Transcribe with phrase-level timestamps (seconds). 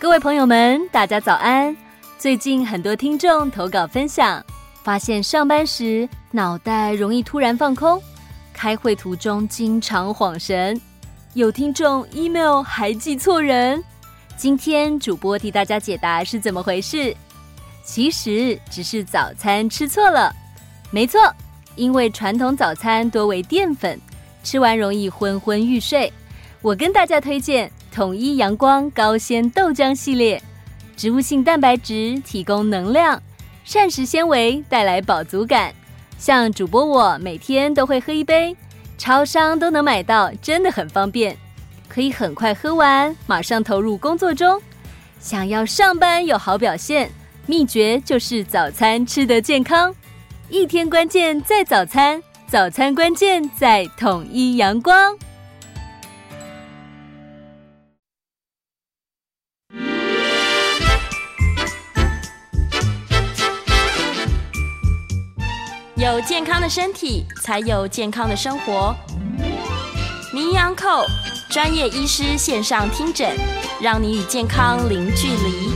[0.00, 1.76] 各位朋友们，大家早安！
[2.18, 4.40] 最近很多听众投稿分享，
[4.84, 8.00] 发现上班时脑袋容易突然放空，
[8.52, 10.80] 开会途中经常恍神，
[11.34, 13.82] 有听众 email 还记错人。
[14.36, 17.12] 今天主播替大家解答是怎么回事？
[17.82, 20.32] 其实只是早餐吃错了。
[20.92, 21.20] 没错，
[21.74, 24.00] 因为传统早餐多为淀粉，
[24.44, 26.12] 吃完容易昏昏欲睡。
[26.62, 30.40] 我跟大家推荐统一阳光高纤豆浆系列，
[30.96, 33.20] 植物性蛋白质提供能量，
[33.64, 35.74] 膳食纤维带来饱足感。
[36.16, 38.56] 像主播我每天都会喝一杯，
[38.98, 41.36] 超商都能买到，真的很方便，
[41.88, 44.62] 可以很快喝完，马上投入工作中。
[45.18, 47.10] 想要上班有好表现，
[47.46, 49.92] 秘诀就是早餐吃得健康。
[50.48, 55.18] 一天关键在早餐，早餐关键在统一阳光。
[66.00, 68.94] 有健康的身体，才有健康的生活。
[70.32, 70.72] 名医堂
[71.50, 73.28] 专业医师线上听诊，
[73.82, 75.72] 让你与健康零距离。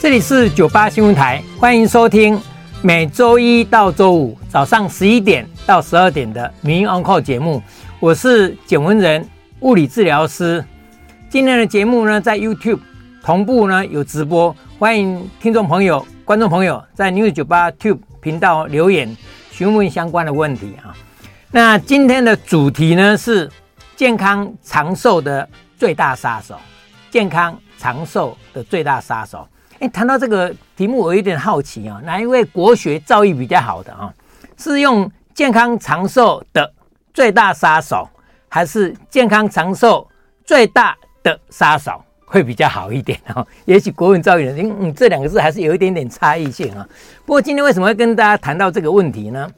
[0.00, 2.40] 这里是九八新闻台，欢迎收听
[2.80, 7.62] 每周一到周五早上十一点到十二点的名医堂节目。
[7.98, 9.28] 我是简文仁，
[9.60, 10.64] 物理治疗师。
[11.28, 12.80] 今天的节目呢，在 YouTube
[13.22, 19.14] 同步呢有直播，欢迎听众朋友、观众朋友在 News 九八 Tube 频道留言。
[19.60, 20.96] 询问相关的问题啊，
[21.50, 23.46] 那今天的主题呢是
[23.94, 26.58] 健康长寿的最大杀手，
[27.10, 29.46] 健康长寿的最大杀手。
[29.78, 34.10] 哎，谈到这个题目，我有点好奇啊，哪一位国学造诣比较好的啊？
[34.56, 36.72] 是用健康长寿的
[37.12, 38.08] 最大杀手，
[38.48, 40.08] 还是健康长寿
[40.42, 42.02] 最大的杀手？
[42.30, 46.88] 会比较好一点哈， 也许国文造诣人，嗯，这两个字还是有一点点差异性啊。
[47.26, 49.50] 不过今天为什么会跟大家谈到这个问题呢？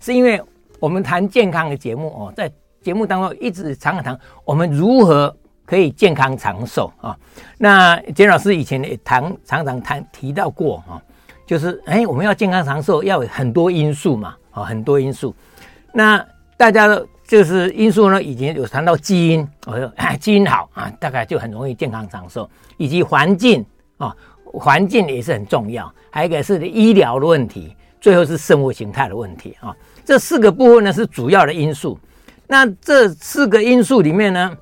[0.00, 0.42] 是因为
[0.80, 2.50] 我们谈健康的节目哦，在
[2.82, 7.16] 节目当中一直常常谈我们如何可以健康长寿啊。
[7.56, 11.00] 那简老师以前也谈常常谈提到过哈，
[11.46, 15.32] 就是哎，我们要健康长寿要有很多因素嘛，啊，很多因素。
[15.92, 16.26] 那
[16.56, 16.88] 大家
[17.34, 24.14] 就是因素呢，已经有谈到基因，我说， 基因好啊，大概就很容易健康长寿，以及环境啊，
[24.44, 29.74] 环境也是很重要，还有一个是医疗的问题，最后是生活形态的问题啊。
[30.04, 31.98] 这四个部分呢是主要的因素。
[32.46, 34.56] 那这四个因素里面呢，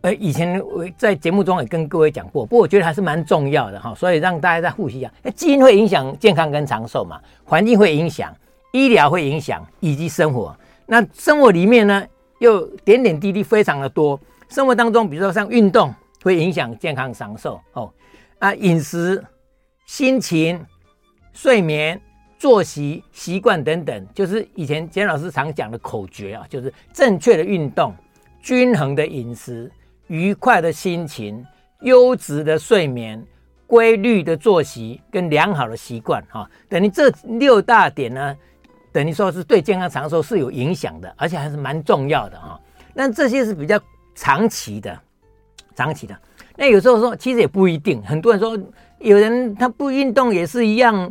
[0.00, 5.12] 呃，以前我在节目中也跟各位讲过，不过我觉得还是蛮重要的哈，所以让大家再复习一下。
[5.36, 8.34] 基因会影响健康跟长寿嘛，环境会影响，
[8.72, 10.56] 医疗会影响，以及生活。
[10.90, 12.04] 那生活里面呢，
[12.40, 14.20] 又点点滴滴非常的多。
[14.48, 17.88] 生活当中，比如说像运动，会影响健康长寿哦。
[18.40, 19.24] 啊，饮食、
[19.86, 20.60] 心情、
[21.32, 22.00] 睡眠、
[22.40, 27.94] 作息习惯等等，就是以前简老师常讲的口诀啊，就是正确的运动、
[28.42, 29.70] 均衡的饮食、
[30.08, 31.46] 愉快的心情、
[31.82, 33.24] 优质的睡眠、
[33.64, 36.50] 规律的作息跟良好的习惯哈。
[36.68, 37.08] 等于这
[37.38, 38.36] 六大点呢。
[38.92, 42.60] 等于说是对健康长寿是有影响的，而且还是蛮重要的哈。
[42.92, 43.80] 那这些是比较
[44.14, 44.98] 长期的，
[45.76, 46.16] 长期的。
[46.56, 48.02] 那有时候说，其实也不一定。
[48.02, 48.58] 很多人说，
[48.98, 51.10] 有人他不运动也是一样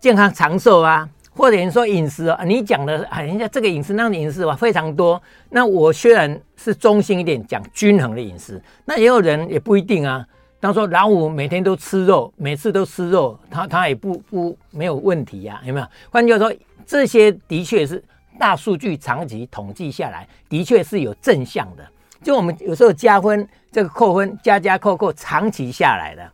[0.00, 1.08] 健康长寿啊。
[1.36, 5.20] 或者人说饮食啊，你讲的啊，人家这个饮食那个饮食啊非常多。
[5.50, 10.24] 那我虽然是中性一点讲均衡的饮食，那也有人也不一定啊。
[10.60, 15.86] 当说老五每天都吃肉，每次都吃肉，他他也不不没有问题呀、啊，有没有？
[16.10, 16.56] 换句话说。
[16.86, 18.02] 这些的确是
[18.38, 21.84] 大数据长期统计下来，的确是有正向的。
[22.22, 26.32] 就我们有时候加分，这个扣分加加扣扣，长期下来的，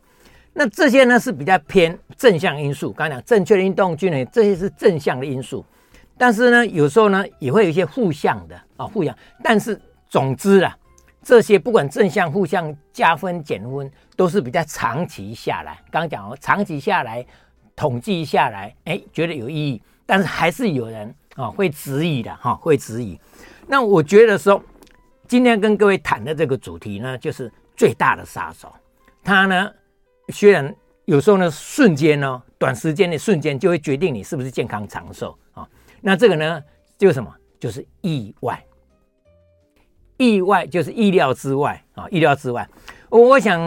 [0.52, 2.92] 那这些呢是比较偏正向因素。
[2.92, 5.64] 刚才讲正确的运动、均衡，这些是正向的因素。
[6.16, 9.16] 但是呢，有时候呢也会有一些负向的啊，负向。
[9.42, 10.76] 但是总之啊，
[11.22, 15.78] 这些不管正向、负向、加分、减分，都是比较长期下来。
[15.90, 17.24] 刚刚讲哦，长期下来
[17.74, 19.82] 统计下来，哎，觉得有意义。
[20.10, 23.16] 但是还是有人啊会质疑的哈，会质疑。
[23.68, 24.60] 那我觉得说，
[25.28, 28.74] 今天跟各位谈的这个主题呢，就是最大的杀手。
[29.22, 29.72] 它呢，
[30.30, 30.74] 虽然
[31.04, 35.64] 有时候呢瞬间呢，短时间的瞬间就会决定你是不是健康长寿啊。
[36.00, 36.60] 那这个呢，
[36.98, 37.32] 就是什么？
[37.60, 38.60] 就是意外。
[40.16, 42.68] 意外就是意料之外啊，意料之外。
[43.10, 43.60] 我想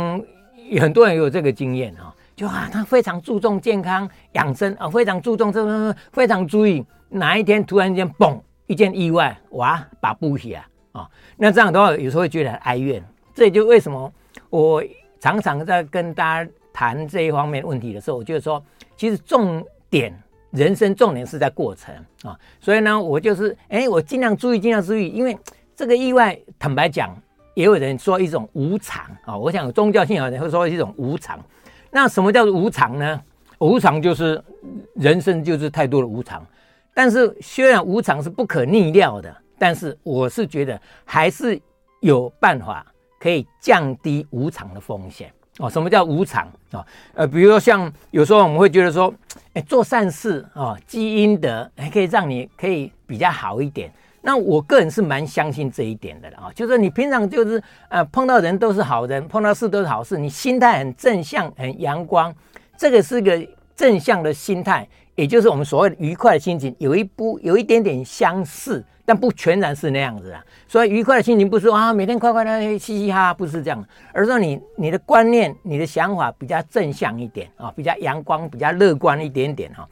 [0.78, 2.14] 很多人有这个经验啊。
[2.44, 8.38] 就啊，他非常注重健康养生啊，非常注重这个，非常注意哪一天突然间嘣
[8.68, 11.10] 一件意外，哇，把不起啊啊！
[11.38, 13.02] 那这样的话，有时候会觉得很哀怨。
[13.34, 14.12] 这也就为什么
[14.50, 14.84] 我
[15.22, 18.62] 常常在跟大家谈这一方面问题的时候，我就是说，
[18.98, 20.14] 其实重点，
[20.52, 22.38] 人生重点是在过程啊。
[22.60, 25.38] 所以呢，我就是，哎，我尽量注意，尽量注意，因为
[25.78, 27.16] 这个意外，坦白讲，
[27.54, 29.38] 也有人说一种无常啊。
[29.38, 31.40] 我想宗教信仰人会说一种无常。
[31.94, 33.22] 那什么叫做无常呢？
[33.60, 34.44] 无常就是
[34.96, 36.46] 人生就是太多的无常。
[36.94, 41.58] 但是虽然无常是不可逆料的，但是我是觉得还是
[42.02, 42.86] 有办法。
[43.20, 45.70] 可以降低无常的风险哦。
[45.70, 46.86] 什么叫无常啊？
[47.14, 49.14] 呃，比如说像有时候我们会觉得说，
[49.54, 53.90] 哎，做善事啊，积阴德，还可以让你可以比较好一点。
[54.26, 62.34] 那我个人是蛮相信这一点的啊，就是你平常就是呃碰到人都是好人，碰到事都是好事，你心态很正向、很阳光，
[62.78, 68.84] 这个是个正向的心态，也就是我们所谓的愉快的心情，有一不有一点点相似。
[69.06, 79.86] 但不全然是那样子啊，所以愉快的心情不是啊每天快快乐乐嘻嘻哈哈，不是这样，而是说你你的观念、你的想法比较正向一点啊，比较阳光、比较乐观一点点哈。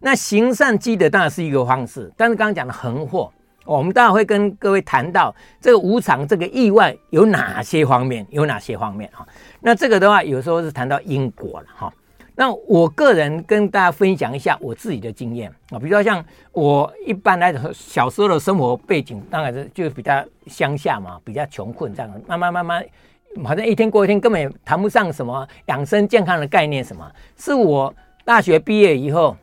[0.00, 3.32] 那行善积德当然是一个方式，但是刚刚讲的横祸，
[3.76, 9.26] 我们当然会跟各位谈到这个无常、这个意外有哪些方面，有哪些方面哈。
[9.60, 11.92] 那这个的话，有时候是谈到因果了哈。
[12.34, 22.84] 那我个人跟大家分享一下我自己的经验啊，比如说像我一般来说小时候的生活背景，当然是就比较乡下嘛，比较穷困这样，慢慢慢慢，
[23.44, 26.82] 好像一天过一天，根本也谈不上什么养生健康的概念。
[26.82, 27.92] 什么是我
[28.24, 29.36] 大学毕业以后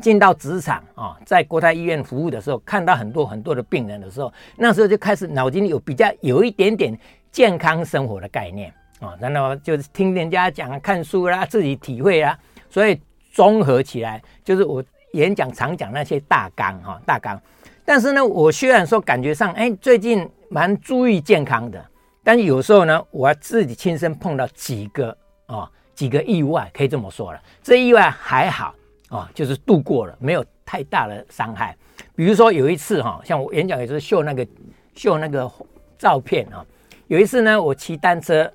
[0.00, 6.98] 进到职场啊，在国泰医院服务的时候，看到很多很多的病人的时候，那时候就开始脑筋有比较有一点点
[7.32, 8.72] 健康生活的概念。
[9.00, 12.38] 啊，然后就是听人家讲、看书啦，自己体会啊，
[12.68, 13.00] 所以
[13.32, 17.40] 综合起来就是我演讲常讲那些大纲哈，大纲。
[17.82, 21.82] 但是呢，我虽然说感觉上，哎，最近蛮注意健康的，
[22.22, 25.16] 但是有时候呢，我自己亲身碰到几个
[25.46, 27.40] 啊，几个意外，可以这么说了。
[27.62, 28.74] 这意外还好
[29.10, 31.76] 啊，就是度过了，没有太大的伤害。
[32.16, 34.46] 比如说有一次哈，像我演讲也是秀那个
[34.94, 35.50] 秀那个
[35.98, 36.64] 照片啊，
[37.08, 38.50] 有一次呢，我骑单车。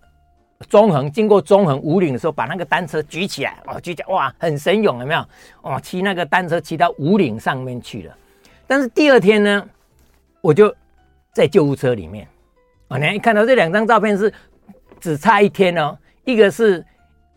[0.69, 5.19] 中横经过中横五岭的时候，把那个单车举起来，哦，举起来，哇，很神勇，有没有？
[5.61, 8.17] 哦，骑那个单车骑到五岭上面去了。
[8.65, 9.67] 但是第二天呢，
[10.39, 10.73] 我就
[11.33, 12.25] 在救护车里面。
[12.87, 14.33] 哦，你看到这两张照片是
[14.97, 16.83] 只差一天哦，一个是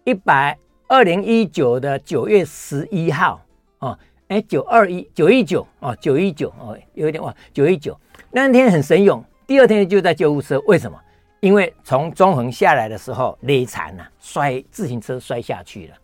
[0.04, 0.56] 一百
[0.88, 3.38] 二零一九的九月十一号，
[3.80, 3.96] 哦，
[4.28, 7.94] 哎，九二一九一九哦，九一九哦，有一点哇，九一九
[8.30, 10.98] 那天很神勇，第二天就在救护车，为什么？
[11.40, 15.94] 因为从中横下来的时候累残了，摔自行车摔下去了，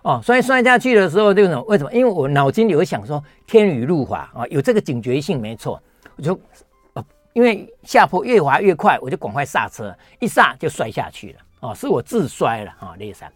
[0.00, 1.92] 哦，摔摔下去的时候这种为什么？
[1.92, 5.78] 因为我脑筋里有想说天雨路滑啊，有这个警觉性没错，
[6.16, 6.40] 我就，
[7.34, 13.30] 因为下坡越滑越快，我就赶快刹车，一刹就摔下去了，哦，是我自摔了啊，累残。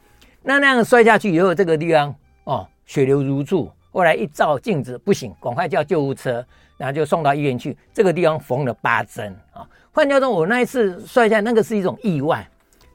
[0.49, 2.15] 那那样摔下去以后，这个地方
[2.45, 6.35] 哦，血流如注，后来一照镜子不行，赶快叫救护车，
[6.77, 9.67] 然后就送到医院去，这个地方缝了八针啊。
[9.91, 12.49] 换掉说，我那一次摔下，那个是一种意外。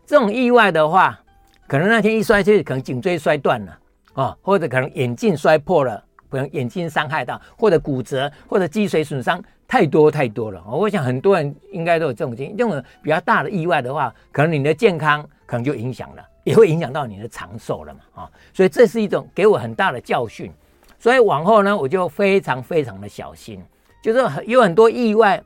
[0.05, 1.19] 这种意外的话，
[1.67, 3.77] 可能那天一摔下去，可能颈椎摔断了
[4.13, 10.63] 啊、或者可能眼镜摔破了，可能眼睛伤害到，或者骨折，或者脊髓损伤，太多太多了。
[10.71, 12.55] 我想很多人应该都有这种经历。
[12.55, 20.49] 这种比较大的意外的话，可能你的健康可能就影响了，也会影响到你的长寿了嘛啊、所以这是一种给我很大的教训。
[20.97, 23.61] 所以往后呢，我就非常非常的小心，
[24.01, 25.43] 就是有很多意外。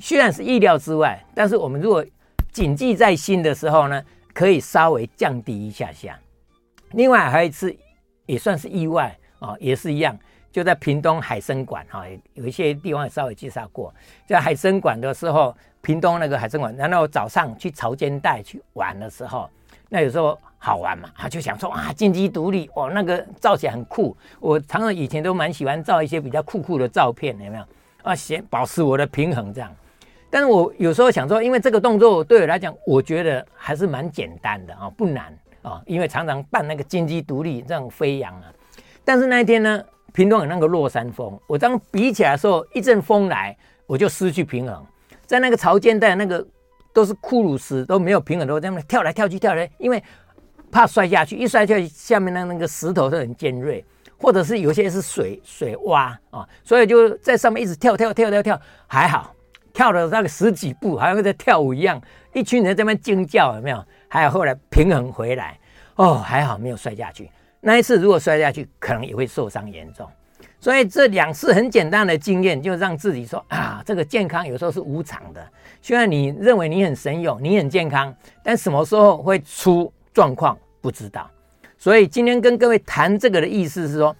[0.00, 2.06] 虽然是意料之外，但是我们如果
[2.52, 4.00] 谨记在心的时候呢，
[4.32, 6.16] 可以稍微降低一下下。
[6.92, 7.76] 另外还有一次
[8.26, 10.16] 也算是意外啊、也是一样，
[10.56, 13.94] 就在屏东海生馆哈，有一些地方也稍微介绍过。
[14.24, 19.50] 在海生馆的时候，屏东那个海生馆，然后早上去潮间带去玩的时候，
[19.90, 24.16] 那有时候好玩嘛，就想说啊，金鸡独立哦，那个照起来很酷。
[24.40, 27.64] 我常常以前都蛮喜欢照一些比较酷酷的照片，有没有
[28.02, 28.14] 啊？
[28.14, 29.70] 先保持我的平衡这样。
[30.30, 38.50] 但是我有时候想说，因为这个动作对我来讲，我觉得还是蛮简单的啊，不难啊，因为常常办那个金鸡独立这样飞扬啊。
[39.04, 39.84] 但是那一天呢，
[40.16, 43.54] 屏东有那个落山风，我当比起来的时候，一阵风来，
[43.86, 44.82] 我就失去平衡，
[45.26, 46.42] 在那个潮间带那个
[46.90, 50.02] 都是骷髅石，都没有平衡的，我在那跳来跳去跳来，因为
[50.72, 53.84] 怕摔下去，一摔下去下面的那个石头是很尖锐，
[54.16, 59.34] 或者是有些是水水洼啊，所以就在上面一直跳跳跳跳跳，还好。
[59.74, 62.00] 跳了那个十几步，好像在跳舞一样，
[62.32, 63.84] 一群人在那边惊叫，有没有？
[64.08, 65.58] 还有后来平衡回来，
[65.96, 67.30] 哦，还好没有摔下去。
[67.66, 70.08] 那一次如果摔下去，可能也会受伤严重。
[70.60, 75.44] 所以这两次很简单的经验，就让自己说啊，这个健康有时候是无常的。
[75.82, 81.28] 虽然你认为你很神勇，你很健康，但什么时候会出状况不知道。
[81.76, 84.14] 所以今天跟各位谈这个的意思是说，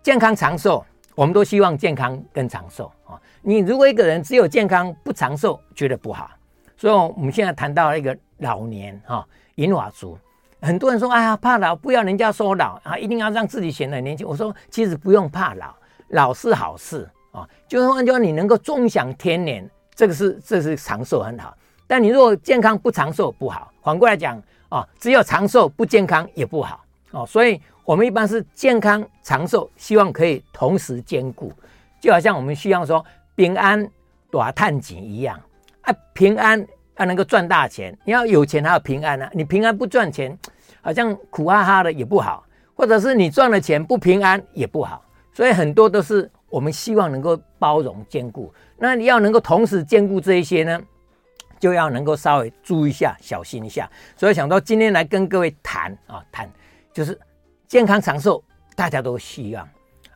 [0.00, 3.20] 健康长寿，我们都希望健康跟长寿啊。
[3.42, 6.30] 你如果一个人只有健康不长寿，觉得不好。
[6.76, 10.16] 所以我们现在谈到一个老年哈银发族。
[10.60, 15.74] 很多人说：“哎呀，怕老，不要人家说老啊，一定要让自己显得年轻。”我说：“其实不用怕老，
[16.08, 17.48] 老是好事啊。
[17.68, 21.56] 就是换句话，你能够终享天年，这个是这是长寿很好。
[21.86, 27.24] 但你如果健康不长寿不好，反过来讲啊，只有长寿不健康也不好哦。
[27.24, 31.52] 所以我们一般是健康长寿，希望可以同时兼顾。
[32.00, 33.04] 就好像我们希望说
[33.36, 33.88] 平安
[34.30, 35.40] 大叹钱一样
[35.82, 36.66] 啊，平安。”
[36.98, 39.30] 要能够赚大钱，你要有钱还要平安啊！
[39.32, 40.36] 你平安不赚钱，
[40.82, 45.02] 好像苦哈哈的也不好；或者是你赚了钱不平安也不好。
[45.32, 48.52] 所以很多都是我们希望能够包容兼顾。
[48.76, 50.80] 那你要能够同时兼顾这一些呢，
[51.60, 53.88] 就要能够稍微注意一下、小心一下。
[54.16, 56.50] 所以想到今天来跟各位谈啊，谈
[56.92, 57.16] 就是
[57.68, 58.42] 健康长寿，
[58.74, 59.68] 大家都希望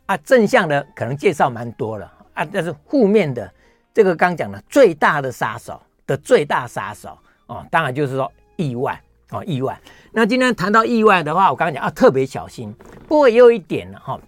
[0.07, 0.17] 啊。
[0.17, 3.49] 正向的可能介绍蛮多了啊，但是负面的
[3.95, 5.81] 这个刚讲的最大的杀手。
[6.07, 7.17] 的最大杀手
[7.47, 9.79] 哦，当然就是说意外哦，意外。
[10.13, 12.75] 那今天谈到意外的话，我刚刚讲啊，特别小心。
[13.09, 14.21] 不过也有一点呢，哈，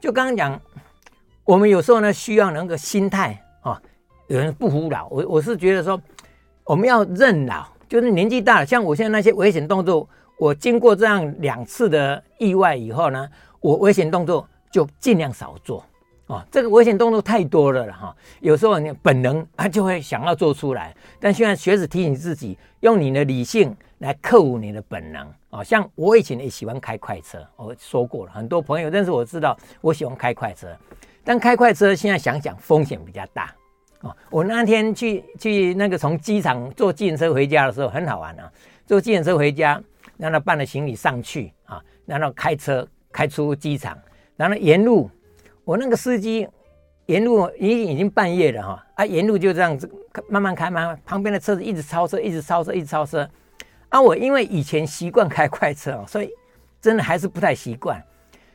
[0.00, 0.60] 就刚刚讲，
[1.44, 3.80] 我们有时候呢需要那个心态啊，
[4.26, 6.00] 有人不服老，我我是觉得说，
[6.64, 10.08] 我们要认老，就是年纪大了，像我现在那些危险动作，
[10.38, 13.28] 我经过这样两次的意外以后呢，
[13.60, 15.84] 我危险动作就尽量少做。
[16.28, 25.26] 哦，这个危险动作太多了了哈，有时候你本能他就会想要做出来，但现在学子提醒自己，用你的理性来克服你的本能。
[25.48, 30.68] 哦，像我以前也喜欢开快车，我说过了，很多朋友认识我知道我喜欢开快车，
[31.24, 33.50] 但开快车现在想想风险比较大。
[34.02, 38.52] 哦，我那天去去那个从机场坐计程车回家的时候很好玩啊，
[38.84, 39.82] 坐计程车回家，
[40.18, 43.98] 然后办了行李上去啊，然后开车开出机场，
[44.36, 45.10] 然后沿路。
[45.68, 46.48] 我那个司机
[47.04, 49.86] 沿路已经已经半夜了哈啊，沿路就这样子
[50.26, 53.28] 慢慢开，慢慢旁边的车子一直超车，一直超车，一直超车。
[53.90, 56.30] 啊，我因为以前习惯开快车，所以
[56.80, 58.02] 真的还是不太习惯。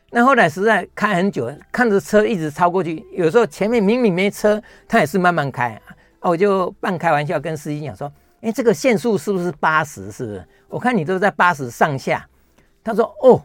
[0.09, 5.95] 那后来实在开很久，看着车一直超过去，有时候前面明明没车，他也是慢慢开啊。
[6.21, 10.11] 我就半开玩笑跟司机讲说：“哎，这个限速是不是八十？
[10.11, 10.43] 是不是？
[10.67, 12.27] 我看你都在八十上下。”
[12.83, 13.39] 他说：“，哦。”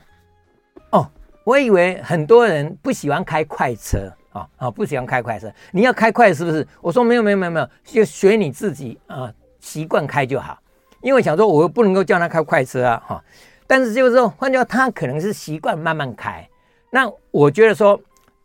[1.49, 5.51] 我以为很多人不喜欢开快车啊啊，不喜欢开快车。
[5.71, 6.67] 你要开快是不是？
[6.83, 10.59] 我说没有没有没有没有，就学你自己啊，习惯开就好。
[11.01, 13.25] 因为想说我又不能够叫他开快车啊哈。
[13.67, 16.47] 但是就是说，换句话，他可能是习惯慢慢开。
[16.91, 17.99] 那我觉得说，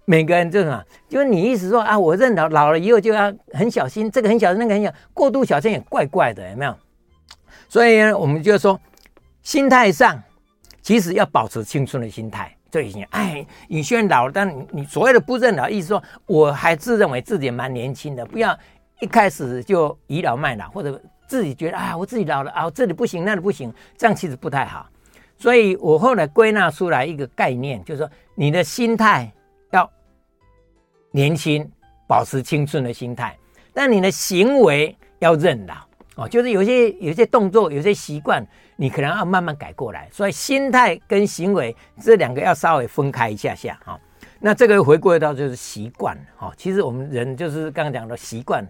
[0.06, 6.74] 每个人这种，就是你意思说啊，我认老老了以后就要很小心，这个很小心，那个很小，过度小心也怪怪的，有没有？
[7.68, 8.80] 所以呢，我们就说，
[9.42, 10.24] 心态上
[10.82, 12.56] 其实要保持青春的心态。
[12.74, 18.58] 对，哎，你虽然老了，但你你所谓的不认老，意思说我还自认为自己蛮年轻的，不要
[19.00, 24.90] 一开始就倚老卖老，或者自己觉得啊，我自己老了啊，这里不行，那里不行，这样其实不太好。
[25.38, 29.32] 所以我后来归纳出来一个概念，就是说你的心态
[29.70, 29.88] 要
[31.12, 31.70] 年轻，
[32.08, 33.38] 保持青春的心态，
[33.72, 35.76] 但你的行为要认老
[36.16, 38.46] 哦，就是有些有些动作，有些习惯。
[38.76, 43.98] 你可能要慢慢改过来，所以心态跟行为这两个要稍微分开一下下哈。
[44.40, 46.52] 那这个回归到就是习惯哈。
[46.58, 48.68] 其实我们人就是刚刚讲的习惯，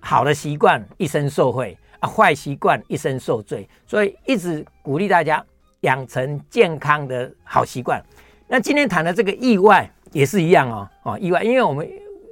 [0.00, 3.66] 好的习惯一生受惠啊，坏习惯一生受罪。
[3.86, 5.42] 所以一直鼓励大家
[5.82, 8.02] 养成健康的好习惯。
[8.48, 11.88] 那今天谈的这个意外也是一样哦，哦，意外，因为我们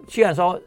[0.08, 0.60] 虽然说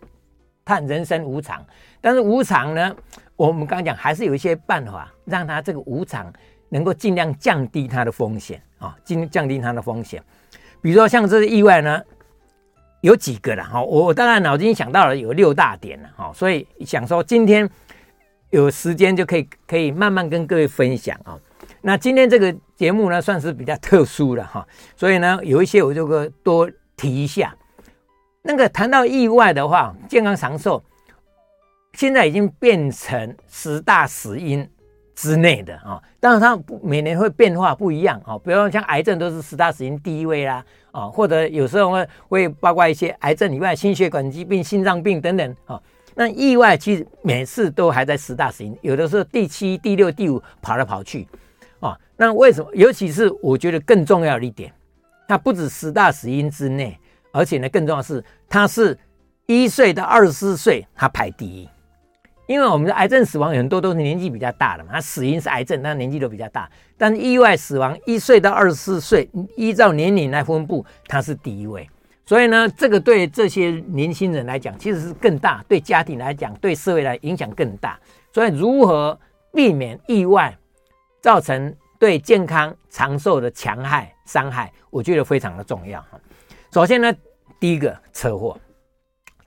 [0.64, 1.64] 看人生无常，
[2.00, 2.96] 但是无常呢。
[3.36, 6.32] 我们刚刚讲，还是有一些办法，让他这个无常
[6.70, 10.24] 能够尽量降低它的风险啊，尽降低它的风险。
[10.82, 12.02] 比如说像这个意外呢，
[13.02, 17.70] 有几个了哈，我当然脑筋想到了有六大点了哈，所以想说今天
[18.52, 21.38] 有时间就可以可以慢慢跟各位分享啊。
[21.82, 24.66] 那今天这个节目呢，算是比较特殊了哈，
[24.96, 27.54] 所以呢，有一些我就会多提一下。
[28.42, 30.82] 那个谈到意外的话，健康长寿。
[31.96, 34.68] 现在已经变成十大死因
[35.16, 45.82] 之内的啊，当然它每年会变化不一样啊，比如说像癌症都是十大死因第一位啦啊，或者有时候会会包括一些癌症以外，心血管疾病、心脏病等等啊。
[46.14, 51.28] 那意外其实每次都还在十大死因，有的时候第七、第六、第五跑来跑去
[51.80, 51.98] 啊。
[52.18, 52.70] 那为什么？
[52.74, 54.72] 尤其是我觉得更重要的一点，
[55.28, 56.98] 它不止十大死因之内，
[57.32, 58.98] 而且呢，更重要是，它是
[59.46, 61.70] 一岁到二十四岁，它排第一。
[62.48, 66.70] 因为我们的癌症死亡很多都是年纪比较大的嘛，它死因是癌症，但年纪都比较大。
[66.98, 71.90] 但是意外死亡一岁到二十四岁，依照年龄来分布，它是第一位。
[72.24, 78.00] 所以呢，这个对这些年轻人来讲，其实是更大；对家庭来讲，对社会来影响更大。
[78.32, 79.20] 所以，如何
[79.52, 80.56] 避免意外
[81.22, 86.20] 造成对健康长寿的强害伤害，我觉得非常的重要哈。
[86.72, 87.14] 首先呢，
[87.60, 88.56] 第一个车祸，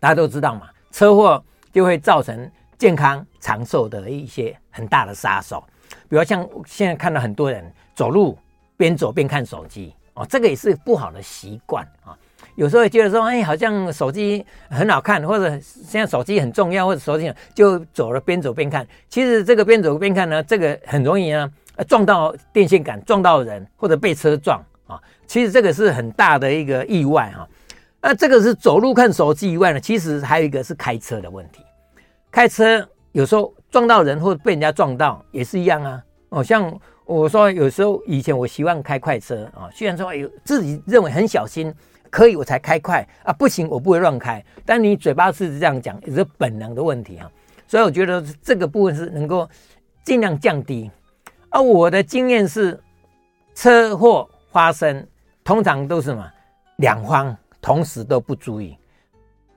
[0.00, 2.50] 大家都知道嘛，车祸就会造成。
[2.78, 5.62] 健康长寿的一些很大的杀手，
[6.08, 8.38] 比如像现在看到很多人走路
[8.76, 12.16] 边走边看手机哦，这个也是不好的习惯啊。
[12.54, 18.86] 有时候觉得说，哎，好像手机很好看，或者现在手机很重要，或者手机就走了边走边看。
[19.08, 21.48] 其实这个边走边看呢，这个很容易呢
[21.86, 25.00] 撞到电线杆，撞到人或者被车撞啊。
[25.26, 27.48] 其实这个是很大的一个意外哈。
[28.00, 31.62] 那这个是走路看手机以外呢，其实还有一个是开车的问题。
[32.30, 36.02] 开车有时候撞到人或者被人家撞到也是一样啊。
[36.30, 36.72] 哦，像
[37.04, 41.74] 我说有时候以前我习惯开快车啊，虽然说有自己认为很小心，
[42.10, 44.44] 可以我才开快啊，不行我不会乱开。
[44.66, 47.30] 但你嘴巴是这样讲，也是本能的问题啊。
[47.66, 49.48] 所以我觉得这个部分是能够
[50.04, 50.90] 尽量降低。
[51.50, 52.78] 而我的经验是，
[53.54, 55.06] 车祸发生
[55.42, 56.30] 通常都是嘛，
[56.76, 58.76] 两方同时都不注意。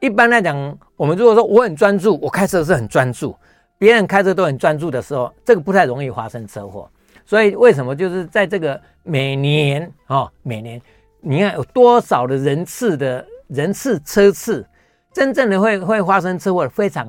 [0.01, 3.36] 一般来讲，我们如果说我很专注，我开车是很专注，
[3.77, 6.89] 别人开车都很专注的时候，这个不太容易发生车祸。
[7.24, 10.81] 所以为什么就是在这个每年、哦，每年
[11.20, 14.65] 你看有多少的人次的人次车次，
[15.13, 17.08] 真正的会会发生车祸非常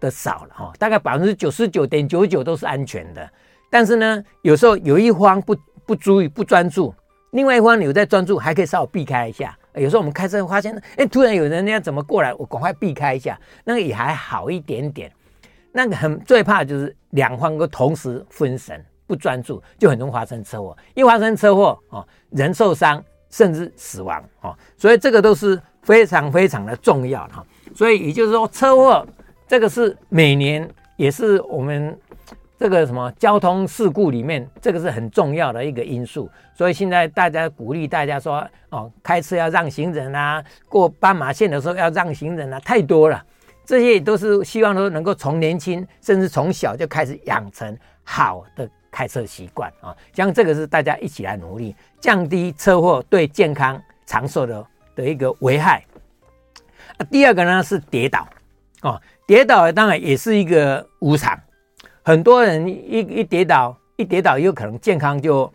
[0.00, 3.30] 的少了哈、哦，大概百分之九十九点九九都是安全的。
[3.70, 6.94] 但是呢，有时候有一方不不注意不专注，
[7.32, 9.54] 另外一方有在专注，还可以稍微避开一下。
[9.74, 15.10] 有时候我们开车发现，哎，突然有人要怎么过来，我赶快避开一下，那个也还好一点点。
[15.72, 20.76] 那个很最怕就是两方都同时分神不专注，就很容易发生车祸。
[20.94, 27.44] 一发生车祸哦，人受伤甚至死亡哦，所以这个都是非常非常的重要哈。
[27.74, 29.06] 所以也就是说，车祸
[29.48, 31.98] 这个是每年也是我们。
[32.58, 43.20] 这个什么交通事故里面，这个是很重要的一个因素，所以现在大家鼓励大家说，哦，开车要让行人啊，过斑马线的时候要让行人啊，太多了，
[43.64, 55.82] 这些也都是希望说能够从年轻，甚至从小就开始养成好的开车习惯啊，像这个是大家一起来努力，降低车祸对健康长寿的的一个危害。
[57.10, 58.28] 第二个呢是跌倒，
[58.82, 61.36] 哦，跌倒当然也是一个无常。
[62.02, 65.52] 很多人一一跌倒，一跌倒以后可能健康就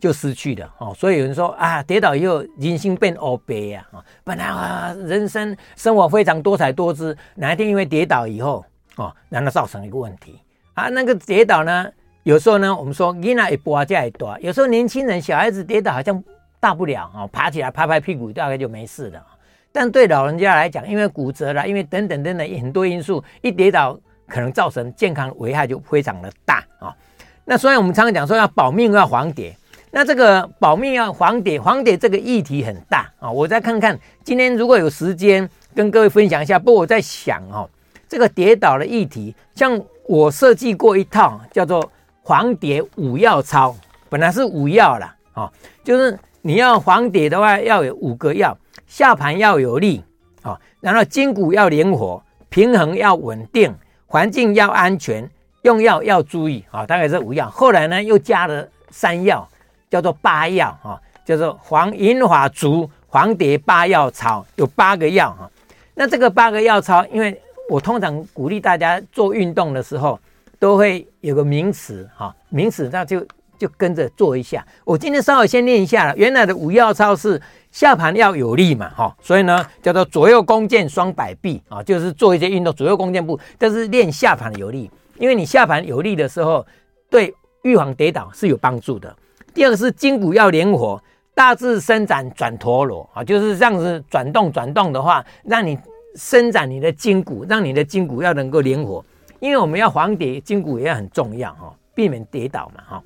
[0.00, 8.64] 就失去了哦，所以有人说啊，跌倒以后人心变黑白呀啊，本来啊人生生活非常多彩多姿，哪一天因为跌倒以后
[8.96, 10.40] 哦，难道造成一个问题
[10.74, 10.88] 啊？
[10.88, 11.86] 那个跌倒呢，
[12.22, 16.24] 有时候呢，我们说婴儿一波就一多，有时候年轻人小孩子跌倒好像
[16.58, 19.22] 大不了啊，爬起来拍拍屁股大概就没事了。
[19.70, 23.98] 但对老人家来讲，因为骨折了，因为等等等等很多因素，一跌倒。
[24.32, 26.96] 可能造成健康危害就非常的大啊。
[27.44, 29.54] 那所以我们常常讲说要保命要防跌，
[29.90, 33.30] 那这个保命要防跌，防跌这个议题很大啊。
[33.30, 36.58] 我再看看今天如果有时间跟各位分享一下。
[36.58, 37.68] 不过我在想哦，
[38.08, 41.92] 这个跌倒的议题，像我设计过一套叫做
[42.24, 43.76] 防跌五要操，
[44.08, 45.52] 本来是五要啦，啊，
[45.84, 50.02] 就是你要防跌的话要有五个要：下盘要有力
[50.42, 53.74] 啊，然后筋骨要灵活，平衡要稳定。
[54.12, 55.26] 环境要安全，
[55.62, 57.48] 用药要注意啊，大概是五要。
[57.48, 59.48] 后来呢，又加了三药，
[59.88, 65.50] 叫做八药啊，叫做黄银花、竹黄蝶八药草，有八个药哈。
[65.94, 70.20] 那这个八个药草，因为我通常鼓励大家做运动的时候，
[70.58, 74.62] 都会有个名词哈，名词那就就跟着做一下。
[74.84, 77.40] 我今天稍微先念一下了，原来的五药操是。
[77.72, 86.64] 下盘要有力嘛，哈，所以呢叫做左右弓箭双摆臂啊，就是做一些运动，左右弓箭步，但是练下盘有力，因为你下盘有力的时候，
[87.10, 89.16] 对预防跌倒是有帮助的。
[89.54, 91.02] 第二个是筋骨要灵活，
[91.34, 95.78] 大致伸展转陀螺啊，就是这样子转动转动的话，让你
[96.14, 99.02] 伸展你的筋骨，让你的筋骨要能够灵活，
[99.40, 103.02] 因为我们要防跌，筋骨也很重要哈，避免跌倒嘛哈。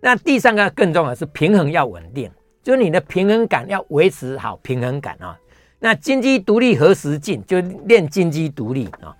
[0.00, 2.28] 那第三个更重要的是平衡要稳定。
[2.68, 5.34] 就你的平衡感要维持好平衡感啊，
[5.78, 7.42] 那金鸡独立何时进？
[7.46, 9.16] 就练金鸡独立啊。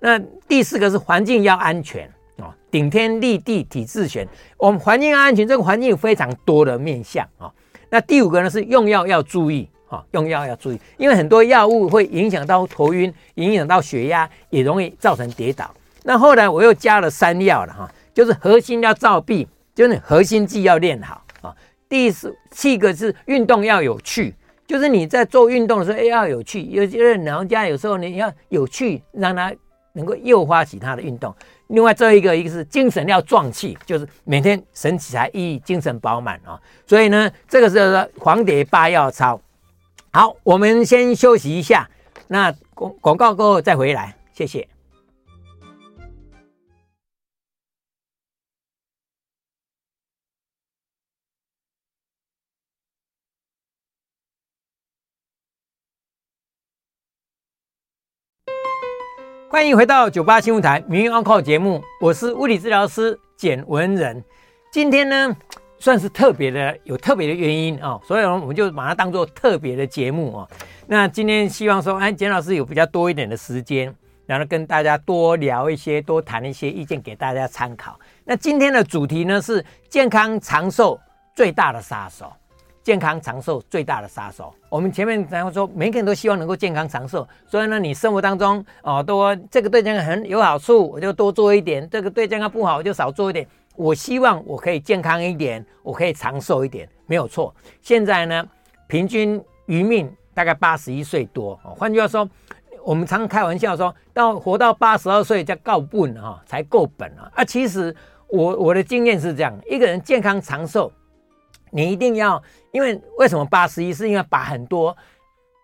[0.00, 4.28] 那第四个是环境要安全啊，顶天立地体自悬。
[4.58, 7.50] 我们环境要安全，这个环境有非常多的面向啊。
[7.88, 15.74] 那第五个呢是用药要注意啊，用药要注意，因为很多药物会影响到头晕，影响到血压，也容易造成跌倒。
[16.02, 21.24] 那后来我又加了三药了哈，就是核心要照壁，就是核心肌要练好。
[21.90, 24.32] 第四七个是运动要有趣，
[24.64, 29.52] 就是你在做运动的时候要有趣，有些人老人家有时候你要有趣，让他
[29.92, 31.34] 能够诱发起他的运动。
[31.66, 36.58] 另外这一个一个是精神要壮气，就是每天神采奕奕，精神饱满啊。
[36.86, 39.40] 所以呢，这个是黄蝶八要操。
[40.12, 41.90] 好，我们先休息一下，
[42.28, 44.66] 那广广告过后再回来，谢谢。
[59.52, 64.24] 欢迎回到九八新闻台《名医 Uncle》节目，我是物理治疗师简文仁。
[64.70, 65.36] 今天呢，
[65.76, 70.48] 算是特别的，有特别的原因哦，所以我们就把它当做特别的节目哦。
[70.86, 73.92] 那今天希望说，哎，简老师有比较多一点的时间，
[74.24, 77.98] 然后跟大家多聊一些，多谈一些意见给大家参考。
[78.24, 80.96] 那今天的主题呢是健康长寿
[81.34, 82.32] 最大的杀手。
[82.82, 93.46] 健康长寿最大的杀手，我们前面然后说，每个人都希望能够健康长寿，所以呢，你生活当中哦，多这个对健康很有好处，我就多做一点；这个对健康不好，我就少做一点。
[93.76, 97.54] 我希望我可以健康一点，我可以长寿一点，没有错。
[97.82, 98.44] 现在呢，
[98.86, 102.28] 平均余命大概八十一岁多，换句话说，
[102.82, 107.30] 我们常开玩笑说到活到八十二岁叫够本哈，才够本啊。
[107.34, 107.94] 啊，其实
[108.28, 110.90] 我我的经验是这样，一个人健康长寿。
[111.70, 113.92] 你一定要，因为为什么八十一？
[113.92, 114.96] 是因为把很多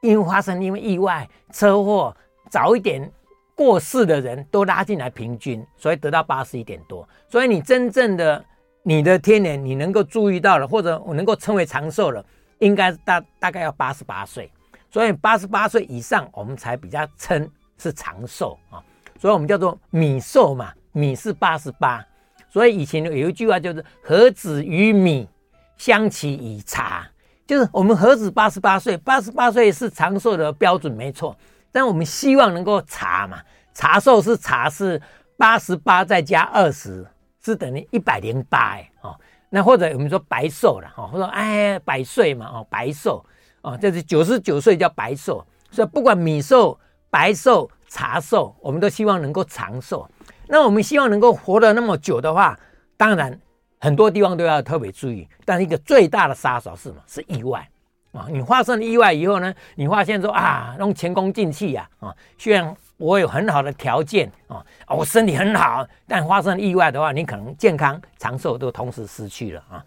[0.00, 2.16] 因为发生因为意外、车祸
[2.48, 3.10] 早一点
[3.54, 7.08] 过世的人都拉进来平均，所以得到八十一点多。
[7.28, 8.44] 所以你真正的
[8.82, 12.24] 你的天年，你能够注意到了，或者我能够称为长寿了，
[12.58, 14.50] 应该大大概要八十八岁。
[14.90, 18.82] 所以八十八岁以上，我们才比较称是长寿啊。
[19.18, 22.04] 所以我们叫做米寿嘛，米是八十八。
[22.48, 25.28] 所以以前有一句话就是“何止于米”。
[25.76, 27.06] 相期以茶，
[27.46, 31.36] 就是我们何止八十八岁，八十八岁是长寿的标准，没错。
[31.70, 33.38] 但我们希望能够茶嘛，
[33.74, 35.00] 茶寿是茶是
[35.36, 37.06] 八十八再加二十，
[37.44, 39.14] 是等于一百零八哎哦。
[39.50, 43.24] 那或者我们说白寿了哦，或者说哎百岁嘛哦，白寿
[43.60, 45.44] 哦，这是九十九岁叫白寿。
[45.70, 46.78] 所以不管米寿、
[47.10, 50.08] 白寿、茶寿，我们都希望能够长寿。
[50.48, 52.58] 那我们希望能够活得那么久的话，
[52.96, 53.38] 当然。
[53.78, 56.96] 很多地方都要特别注意，但是一个最大的杀手是什么？
[57.06, 57.68] 是意外
[58.12, 58.26] 啊！
[58.30, 62.14] 你发生了意外以后呢，你发现说啊，那种前功尽弃呀啊！
[62.38, 69.84] 虽然我有很好的条件啊，我身体很好，但发生意外的话，你可能健康长寿都同时失去了啊。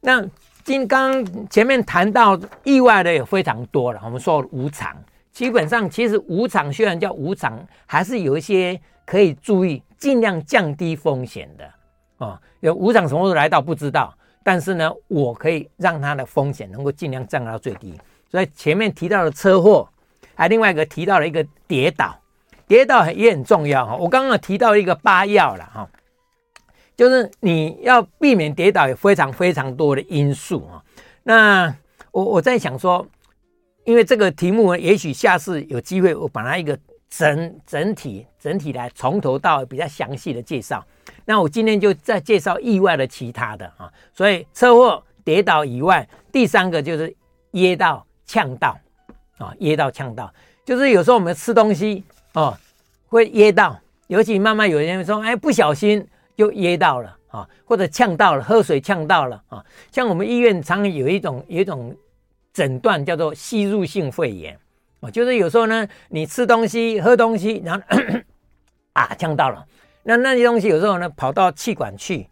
[0.00, 0.24] 那
[0.62, 4.96] 今刚前面谈到意外的也非常多了，我们说无常，
[5.32, 11.68] 基本上其实无常虽然叫无常，还是有一些可以注意，尽量降低风险的。
[12.22, 18.00] 哦，有无常什么时候来到不知道，但是呢，我可以让它的风险能够尽量降到最低。
[18.30, 19.88] 所以前面提到的车祸，
[20.36, 22.16] 还另外一个提到了一个跌倒，
[22.68, 23.96] 跌倒也很重要哈。
[23.96, 25.90] 我刚刚提到一个八要了哈，
[26.96, 30.80] 就是你要避免跌倒，有非常非常多的因素啊。
[31.24, 31.74] 那
[32.12, 33.04] 我我在想说，
[33.84, 36.78] 因为这个题目，也许下次有机会我把它一个
[37.10, 40.86] 整整体整体来从头到尾比较详细的介绍。
[41.24, 47.14] 那我今天就再介绍意外的其他的啊，所以车祸、跌倒以外，第三个就是
[47.52, 48.76] 噎到、呛到
[49.38, 50.32] 啊，噎到、呛到，
[50.64, 52.02] 就是有时候我们吃东西
[52.34, 52.56] 哦
[53.08, 56.06] 会噎到，尤其慢慢有人说，哎，不小心
[56.36, 59.64] 就噎到了啊，或者呛到了，喝水呛到了啊。
[59.90, 61.94] 像我们医院常有一种有一种
[62.52, 64.58] 诊断叫做吸入性肺炎
[65.00, 67.86] 啊，就是有时候呢，你吃东西、喝东西，然后
[68.94, 69.64] 啊呛到了。
[70.02, 72.28] 那那些东西有时候呢，跑到气管去，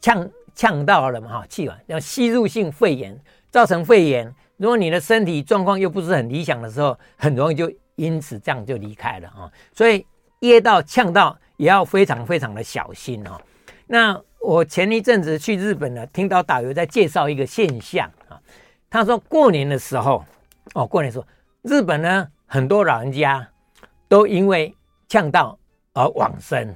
[0.00, 3.18] 呛呛到了嘛哈，气管要吸入性肺炎，
[3.50, 4.32] 造成肺炎。
[4.56, 9.50] 如果你的身体状况又不是很理想的时候，很容易就因此这样就离开了啊。
[9.72, 10.06] 所以
[10.40, 13.40] 噎到呛到也要非常非常的小心哦。
[13.86, 18.38] 那我前一阵子去日本呢，听到导游在介绍一个现象啊，
[18.88, 20.24] 他说过年的时候
[20.74, 21.26] 哦，过年的时候
[21.62, 23.48] 日本呢很多老人家
[24.08, 24.72] 都因为
[25.08, 25.58] 呛到
[25.94, 26.74] 而往生。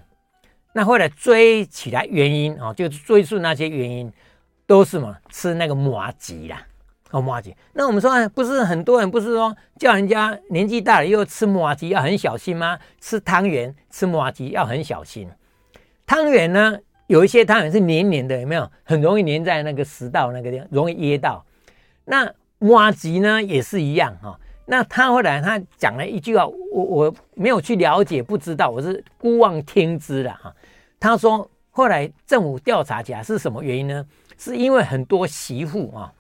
[0.73, 4.13] 那后来追起来原因啊，就追溯那些原因，
[4.67, 5.17] 都是嘛？
[5.31, 6.67] 吃那个麻吉啦，
[7.11, 7.57] 哦麻吉。
[7.73, 12.79] 那我们说，不是很多人不是说叫人家年纪大了又吃麻吉要很小心吗？
[13.01, 15.29] 吃汤圆、吃麻吉要很小心。
[16.07, 18.71] 汤圆呢，有一些汤圆是黏黏的，有没有？
[18.85, 21.45] 很容易黏在那个食道那个地方，容易噎到。
[22.05, 24.39] 那麻吉呢也是一样哈。
[24.67, 30.55] 那他后来他讲了一句话，我我没有去了解，不知道，我是姑妄听之了哈。
[30.99, 34.07] 他说后来政府调查起来是什么原因呢？
[34.37, 36.13] 是因为很多媳妇啊，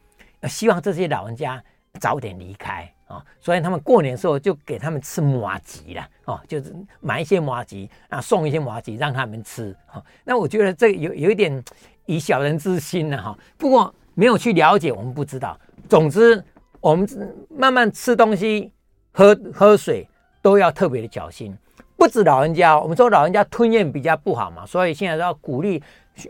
[0.49, 1.63] 希望这些老人家
[2.01, 10.03] 早点离开啊，所以他们过年的时候就给他们吃麻吉了啊，就是买一些麻吉啊，送一些麻吉让他们吃哈。
[10.25, 11.63] 那我觉得这有有一点
[12.07, 13.39] 以小人之心了哈。
[13.57, 15.59] 不过没有去了解，我们不知道。
[15.89, 16.45] 总之。
[16.81, 17.09] 我们
[17.51, 18.73] 慢慢吃东西、
[19.11, 20.09] 喝喝水
[20.41, 21.53] 都要特别的小心。
[21.99, 25.83] 不止老人家，我们说老人家吞咽比较不好嘛，所以现在都要鼓励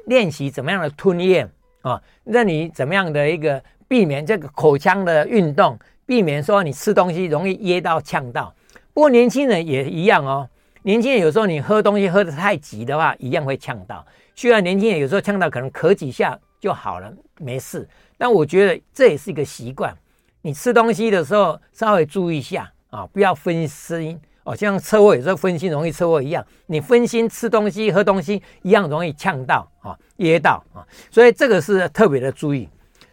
[0.06, 1.46] 练习怎么样的吞咽
[1.82, 8.52] 啊，让你怎么样的一个避免这个口腔的运动，避免说你吃东西容易噎到、呛到。
[8.94, 10.48] 不过年轻人也一样哦，
[10.84, 14.02] 年轻人有时候你喝东西喝得太急的话，一样会呛到。
[14.34, 19.94] 虽然年轻人有时候呛到可能咳几下就好了，没事，但我觉得这也是一个习惯。
[20.40, 24.56] 你吃东西的时候稍微注意一下啊，不要分心哦。
[24.56, 30.86] 像车祸有时候分心容易车祸一样，你分心吃东西、喝东西一样容易呛到啊、噎到啊。
[31.10, 32.68] 所以这个是特别的注意。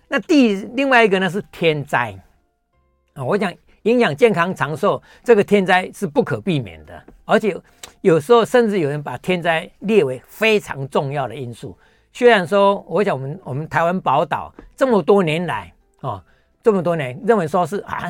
[0.08, 2.18] 那第另外一个呢是天灾
[3.14, 7.56] 啊，我讲影响健康长寿，这个天灾是不可避免的，而且
[8.02, 11.78] 有时候甚至有人把天灾列为非常重要的因素。
[12.14, 16.24] 虽然说，我想我们我们台湾宝岛这么多年来啊。
[16.64, 18.10] 这么多年，认为说是啊，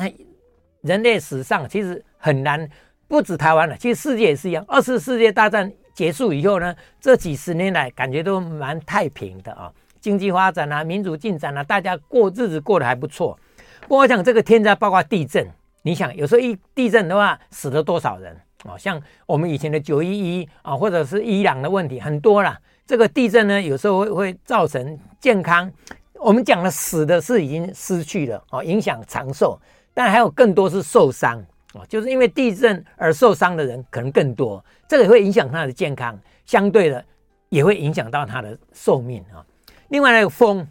[0.80, 2.66] 人类史上其实很难，
[3.08, 4.64] 不止台湾了，其实世界也是一样。
[4.66, 13.38] 二次世界大战结束以后呢，这几十年来感觉都蛮太平的啊，经济发展啊，民主进展啊，大家过日子过得还不错。
[13.82, 15.46] 不过我想这个天灾，包括地震，
[15.82, 18.76] 你想有时候一地震的话，死了多少人啊？
[18.76, 22.58] 像我们以前的九一一啊，或者是伊朗的问题很多了。
[22.86, 25.70] 这个地震呢，有时候会会造成健康。
[26.14, 29.60] 我们讲的死的是已经失去了哦，影响长寿，
[29.94, 31.44] 但还有更多是受伤
[31.88, 37.04] 就是因为地震而受伤的人可能更多，这个也会影响他的健康，相对的
[37.48, 39.44] 也会影响到他的寿命啊。
[39.88, 40.66] 另外那个风，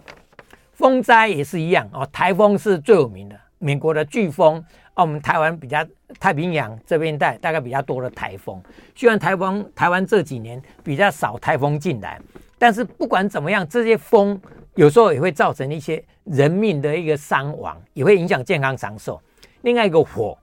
[0.74, 4.64] 风灾也是一样哦，台风是最有名的，美国的飓风，
[4.96, 5.86] 我们台湾比较
[6.20, 8.62] 太平洋这边带大概比较多的台风，
[8.96, 12.20] 虽然台风台湾这几年比较少台风进来，
[12.58, 14.40] 但是不管怎么样，这些风。
[14.76, 19.22] 有时候也会造成一些人命的一个伤亡，也会影响健康长寿。
[19.62, 20.38] 另外一个火，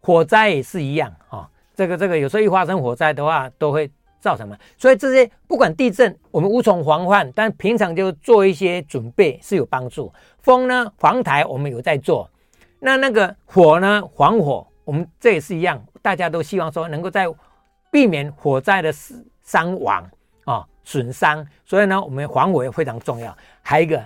[0.00, 1.48] 火灾也是一样啊。
[1.74, 4.56] 这个这个有时候一发生火灾的话，都会造成嘛？
[4.76, 10.12] 所以这些不管地震，我们无从防范，但平常就做一些准备是有帮助。
[10.42, 12.28] 风呢，防台我们有在做。
[12.78, 17.26] 那那个火呢，防火，我们这也是一样，大家都希望说能够在
[17.90, 20.08] 避免火灾的死伤亡
[20.44, 20.66] 啊。
[20.82, 23.36] 损伤，所以呢，我们防火也非常重要。
[23.62, 24.02] 还有一个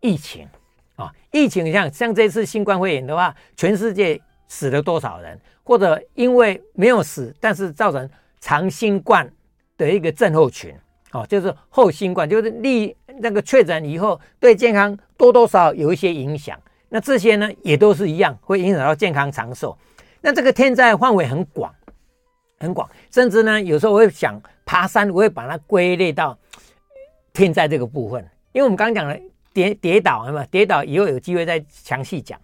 [0.00, 0.46] 疫情
[0.94, 5.38] 啊，疫情像像这次新冠肺炎的话，全世界死了多少人？
[5.62, 8.08] 或者因为没有死，但是造成
[8.40, 9.30] 长新冠
[9.76, 10.74] 的一个症候群
[11.12, 16.58] 哦，就是后新冠，就是立那个确诊以后，对健康多多少有一些影响。
[16.88, 19.76] 那这些呢，也都是一样，会影响到健康长寿。
[20.20, 21.72] 那这个天灾范围很广。
[22.60, 26.36] 很广，甚至呢，有时候我会想爬山，我会把它归类到
[27.32, 29.16] 天灾这个部分，因为我们刚刚讲了
[29.52, 30.44] 跌跌倒，是吧？
[30.50, 32.36] 跌倒以后有机会再详细讲。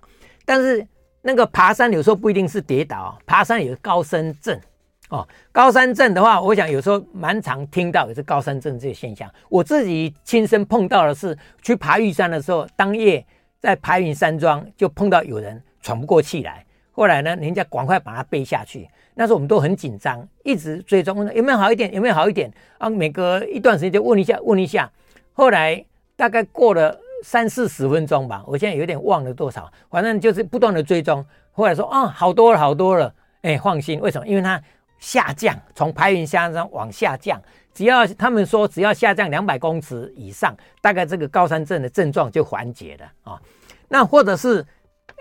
[0.44, 0.86] 但是
[1.26, 4.60] 那个爬山有时候不一定是跌倒，爬山有高山症
[5.08, 5.26] 哦。
[5.50, 9.26] 高山症的话，我想有时候蛮常听到也是高山症这个现象。
[9.48, 13.24] 我自己亲身碰到的是去爬玉山的时候，当夜
[13.58, 18.87] 在排云山庄就碰到有人喘不过气来，后来呢，人家赶快把他背下去。
[19.14, 22.90] 那时候我们都很紧张，一直追踪，问有没有好一点，有没有好一点啊？
[22.90, 24.92] 每隔一段时间就问一下，问一下。
[25.32, 25.82] 后来
[26.16, 31.24] 大概过了三四十分钟吧，我现在有点忘了多少，反正就是不断的追踪。
[31.53, 34.27] 后来说啊，好多了，好多了，哎，放心，为什么？
[34.27, 34.61] 因为它
[34.98, 37.40] 下降，从排云山上往下降，
[37.72, 43.40] 只要他们说只要下降两百公尺以上，大概这个高山症的症状就缓解了啊。
[43.88, 44.64] 那或者是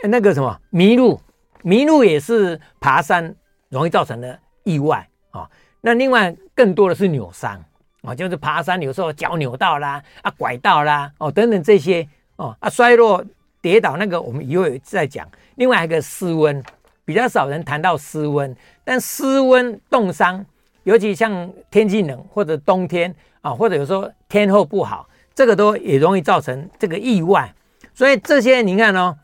[0.03, 1.19] 那个什么迷路，
[1.62, 3.36] 迷路也是爬山。
[3.69, 5.49] 容易造成的意外啊，
[5.82, 7.60] 那另外更多的是扭伤
[8.03, 13.23] 啊，就是爬山有时候脚扭到啦，啊拐到啦，哦等等这些哦啊摔落
[13.61, 15.27] 跌倒那个我们以后再讲。
[15.55, 16.63] 另外一个失温，
[17.05, 20.45] 比较少人谈到失温，但失温冻伤，
[20.83, 27.53] 尤其像天气冷或者冬天啊，或者有时候天候不好，这个都也容易造成这个意外。
[27.93, 29.17] 所以这些你看哦，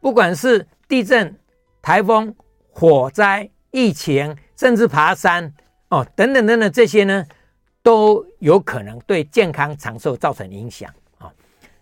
[0.00, 1.34] 不管是地震、
[1.80, 2.34] 台风、
[2.70, 3.48] 火灾。
[3.74, 5.50] 疫情，甚至爬山
[5.88, 7.24] 哦，等等等等，这些呢
[7.82, 11.32] 都有可能对健康长寿造成影响啊、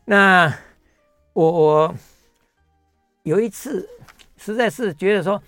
[0.05, 0.55] 那
[1.33, 1.95] 我我
[3.23, 3.89] 有一次，
[4.37, 5.41] 实在是觉得说，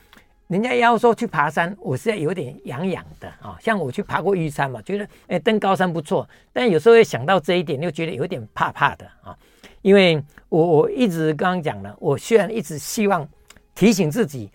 [0.49, 3.57] 人家要说去爬山，我实在有点痒痒的啊。
[3.61, 9.37] 像我去爬过玉山嘛，觉得哎登高山不错，但有时候会想到这一点，又觉得有点怕怕的啊。
[9.81, 13.27] 因为我我一直刚刚讲了，我虽然一直希望
[13.75, 14.51] 提醒自己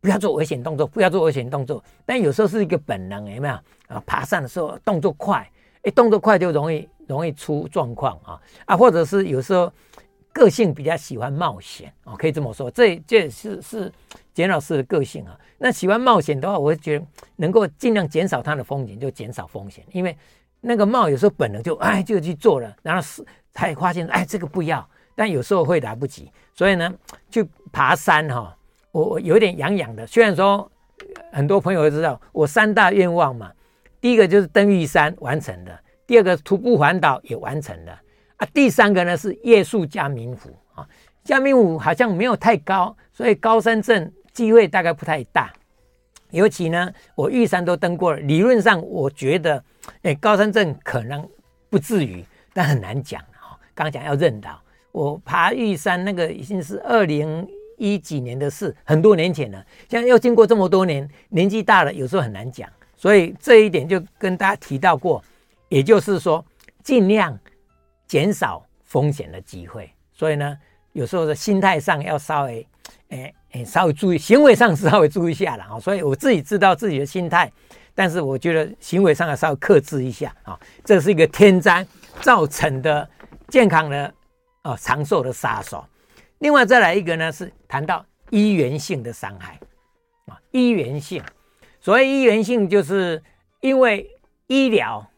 [0.00, 4.02] 不要做危险动作，不要做危险动作，但有时候是一个本能，有没有啊？
[4.06, 5.50] 爬山的时候动作快，
[5.84, 9.72] 一，动作快就容易容易出状况啊啊，或者是有时候。
[10.32, 13.90] 个性比较喜欢冒险哦，可以这么说，这这是是
[14.34, 15.34] 简老师的个性啊。
[15.56, 19.82] 那喜欢冒险的话，我会觉得能够尽量减少他的风险，就减少风险。
[19.92, 20.14] 因为
[20.60, 26.30] 那个冒有时候本能就哎就去做了，然后是才发现哎这个不要，但有时候会来不及。
[26.52, 26.92] 所以呢，
[27.30, 28.54] 去爬山哈，
[28.92, 30.06] 我我有点痒痒的。
[30.06, 30.70] 虽然说
[31.32, 33.50] 很多朋友都知道我三大愿望嘛，
[34.06, 38.00] 第一个就是登玉山完成的，第二个徒步环岛也完成了。
[38.36, 40.88] 啊，第三个呢是夜宿嘉明湖啊，
[41.24, 45.52] 嘉明湖好像没有太高，所以高山症机会大概不太大。
[46.30, 49.60] 尤其呢，我玉山都登过了，理论上我觉得，
[50.02, 51.28] 哎，高山症可能
[51.68, 53.58] 不至于，但很难讲啊。
[53.74, 57.44] 刚讲要认岛，我爬玉山那个已经是二零
[57.76, 59.66] 一几年的事，很多年前了。
[59.88, 62.70] 现在又经过这么多年，年纪大了，有时候很难讲。
[62.96, 65.22] 所以这一点就跟大家提到过，
[65.68, 66.44] 也就是说，
[66.82, 67.38] 尽量。
[68.08, 70.56] 减少风险的机会，所以呢，
[70.92, 72.64] 有时候的心态上要稍微，
[73.08, 75.80] 诶诶，稍微注意，行为上稍微注意一下了啊。
[75.80, 77.50] 所以我自己知道自己的心态，
[77.96, 80.56] 但是我觉得行为上要稍微克制一下啊。
[80.84, 81.84] 这是一个天灾
[82.20, 83.10] 造成的
[83.48, 84.14] 健康的
[84.62, 85.84] 啊长寿的杀手。
[86.38, 89.58] 另外再来一个呢，是谈到医源性的伤害
[90.26, 91.20] 啊，医源性。
[91.86, 93.22] 所谓医源性，就是
[93.60, 94.10] 因为
[94.48, 95.08] 医疗、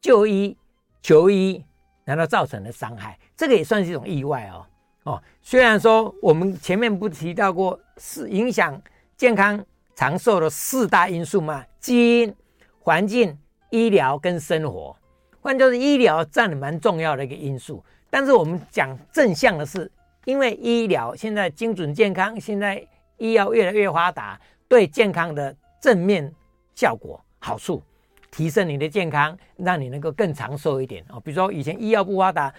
[0.00, 0.56] 就医、
[1.02, 1.62] 求医。
[2.06, 4.64] 难道造成的伤害，这个也算是一种意外哦。
[5.02, 8.80] 哦，虽然说我们前面不提到过是影响
[9.18, 9.62] 健康
[9.94, 11.62] 长寿的四大因素吗？
[11.78, 12.34] 基因、
[12.80, 13.36] 环境、
[13.68, 14.96] 医疗跟生活，
[15.42, 17.84] 换就是医疗占了蛮重要的一个因素。
[18.08, 19.92] 但是我们讲正向的是，
[20.24, 22.82] 因为医疗现在精准健康，现在
[23.18, 26.32] 医药越来越发达，对健康的正面
[26.74, 27.82] 效果好处。
[28.30, 31.18] 提升你的健康，让你能够更长寿一点啊！
[31.24, 32.52] 比如说以前医药不发达，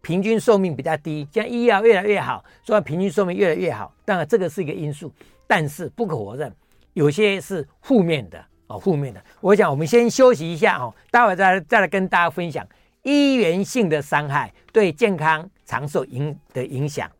[0.00, 3.92] 平均寿命比较低，现在医药越来越好，所以平均寿命越来越好。
[4.04, 5.12] 当然这个是一个因素，
[5.44, 6.54] 但是不可否认，
[6.92, 9.22] 有些是负面的哦，负面的。
[9.40, 12.64] 我想我们先休息一下哦，待会再来再来跟大家分享
[13.02, 17.10] 医源性的伤害对健康长寿影的影响。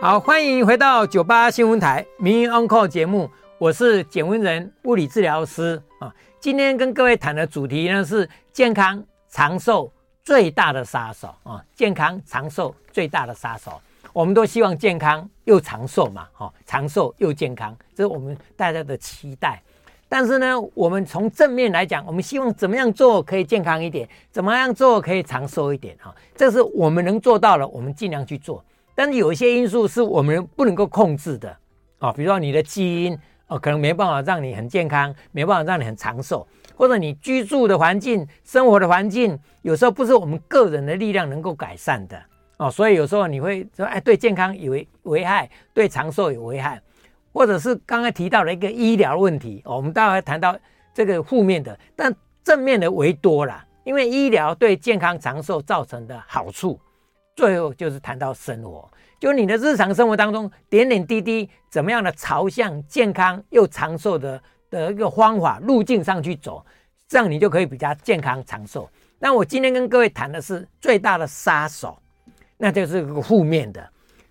[0.00, 3.30] 好，欢迎回到九八新闻台《名医 Uncle》节目。
[3.58, 6.10] 我是简文仁，物理治疗师啊。
[6.40, 9.92] 今天跟各位谈的主题呢是健康长寿
[10.24, 13.78] 最大的杀手啊，健康长寿最大的杀手。
[14.14, 19.62] 我们都希望健康又长寿嘛，哈，长寿又健康，这是我们大家的期待。
[20.08, 26.12] 但是呢，我们从正面来讲，我们希望怎么样做可以健康一点，怎么样做可以长寿一点哈。
[26.34, 28.64] 这是我们能做到的，我们尽量去做。
[29.00, 31.56] 但是有一些因素是我们不能够控制的
[32.00, 33.18] 啊，比如说你的基因。
[33.46, 42.16] 哦，可能没办法让你很健康，没办法让你很长寿，或者你居住的环境、生活的环境，有时候不是我们个人的力量能够改善的
[42.58, 42.70] 哦。
[42.70, 46.80] 所以有时候你会说，哎，对健康有危危害，对长寿有危害，
[47.32, 50.56] 或者是刚才提到了一个医疗问题，哦，我们待会谈到
[50.94, 56.78] 这个负面的，但正面的为多啦，因为医疗对健康长寿造成的好处，
[57.36, 58.88] 最后就是谈到生活。
[59.18, 66.64] 就你的日常生活当中点点滴滴，怎么样的朝向健康又长寿的的一个方法路径上去走，
[67.06, 68.88] 这样你就可以比较健康长寿。
[69.18, 71.98] 那我今天跟各位谈的是最大的杀手，
[72.56, 73.86] 那就是个负面的，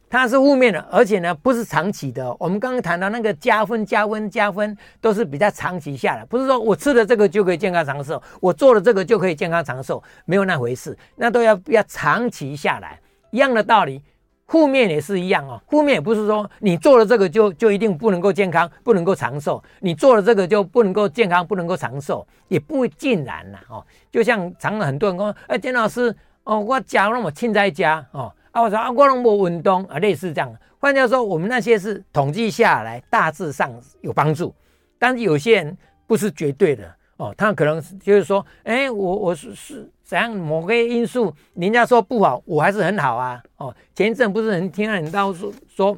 [0.10, 2.36] 它是负面的，而且呢不是长期的。
[2.40, 13.00] 我们刚刚谈到那个加分、加分、加分，都是比较长期下来，不是说我吃了这个就可以健康长寿，我做了这个就可以健康长寿，没有那回事，那都要要长期下来，
[13.32, 14.02] 一样的道理。
[14.48, 23.86] 负面也是一样哦，负面也不是说你做了这个就就一定不能够健康，不能够长寿；你做了这个就不能够健康，不能够长寿，也不尽然呐哦。
[24.12, 30.54] 就像常常很多人说，哎，简老师哦，我假如我亲在家哦，啊，我说啊，我拢无运动啊，类似这样。
[30.80, 33.72] 换句话说，我们那些是统计下来大致上
[34.02, 34.54] 有帮助，
[34.98, 35.78] 但是有些人
[36.08, 36.96] 不是绝对的。
[37.18, 43.44] 哦，他可能就是说，哎，我我是是怎样某个因素，人家说不好，我还是很好啊。
[43.58, 45.98] 哦，前一阵不是很听到人到说说，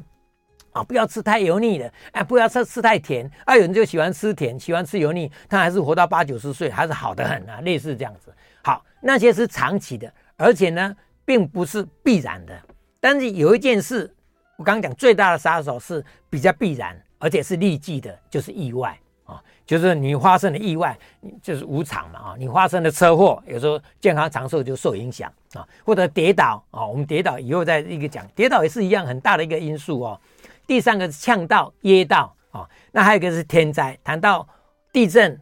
[0.72, 8.34] 啊、不要吃太油腻的，哎，不要吃吃太甜，啊，有人就喜欢吃甜，喜欢吃油腻，他还是活到八九十岁，还是好得很啊，类似这样子。
[8.64, 10.96] 好，那些是长期的，而且呢，
[11.32, 12.52] 并不是必然的。
[13.00, 14.14] 但是有一件事，
[14.58, 20.94] 我刚刚讲最大的杀手是比较必然，而且是立即的，就是意外啊，就是你发生的意外，
[21.40, 30.20] 就是无常嘛啊，你发生的车祸，有时候健康长寿就受影响啊，或者跌倒啊，我们跌倒以后再一个讲，跌倒也是一样很大的一个因素哦。
[30.66, 34.46] 第三个是呛到噎到啊，那还有一个是天灾，谈到
[34.92, 35.40] 地震、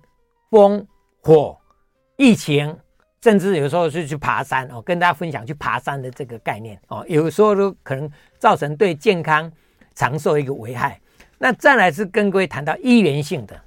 [0.50, 0.86] 风、
[1.20, 1.58] 火、
[2.16, 2.78] 疫情。
[3.22, 9.50] 甚至有时候是去爬山哦，跟大家分享去爬山的这个概念哦，有时候都可能造成对健康
[9.94, 10.98] 长寿一个危害。
[11.36, 13.60] 那再来是跟各位谈到医源性的，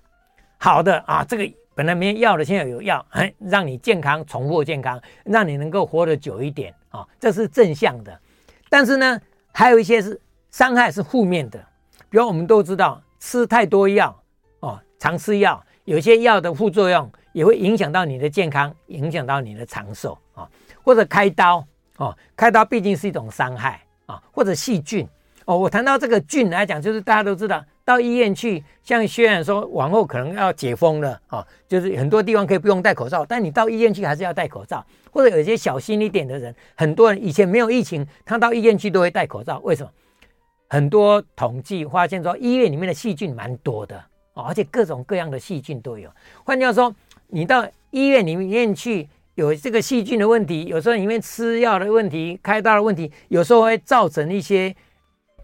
[0.57, 8.19] 好的啊，这个本来没药的，现在有药，哎，让你健康重获健康，让你能够活得久一点啊，这是正向的。
[8.69, 11.59] 但是呢，还有一些是伤害是负面的，
[12.09, 14.19] 比如我们都知道吃太多药
[14.61, 17.11] 哦，常吃药，有些药的副作用。
[17.33, 20.49] 也会影响到你的健康，影响到你的长寿啊，
[20.81, 21.63] 或者开刀
[21.97, 25.07] 哦，开刀毕竟是一种伤害啊，或者细菌
[25.45, 25.57] 哦。
[25.57, 34.85] 我谈到这个菌来讲，就是大家都知道，到医院去，像虽然说往后可能要解封了啊，就是很多地方可以不用戴口罩，但你到医院去还是要戴口罩。
[35.11, 39.59] 或者有些小心一点的人，很多人以前没有疫情，他到医院去都会戴口罩。
[39.59, 39.89] 为什么？
[40.69, 43.95] 很多统计发现说，医院里面的细菌蛮多的
[44.33, 46.09] 啊，而且各种各样的细菌都有。
[46.43, 46.93] 换句话说。
[47.33, 54.73] 你到医院里面去，有这个细菌的问题，有时候因为吃药的问题、开刀的问题，有时候会造成一些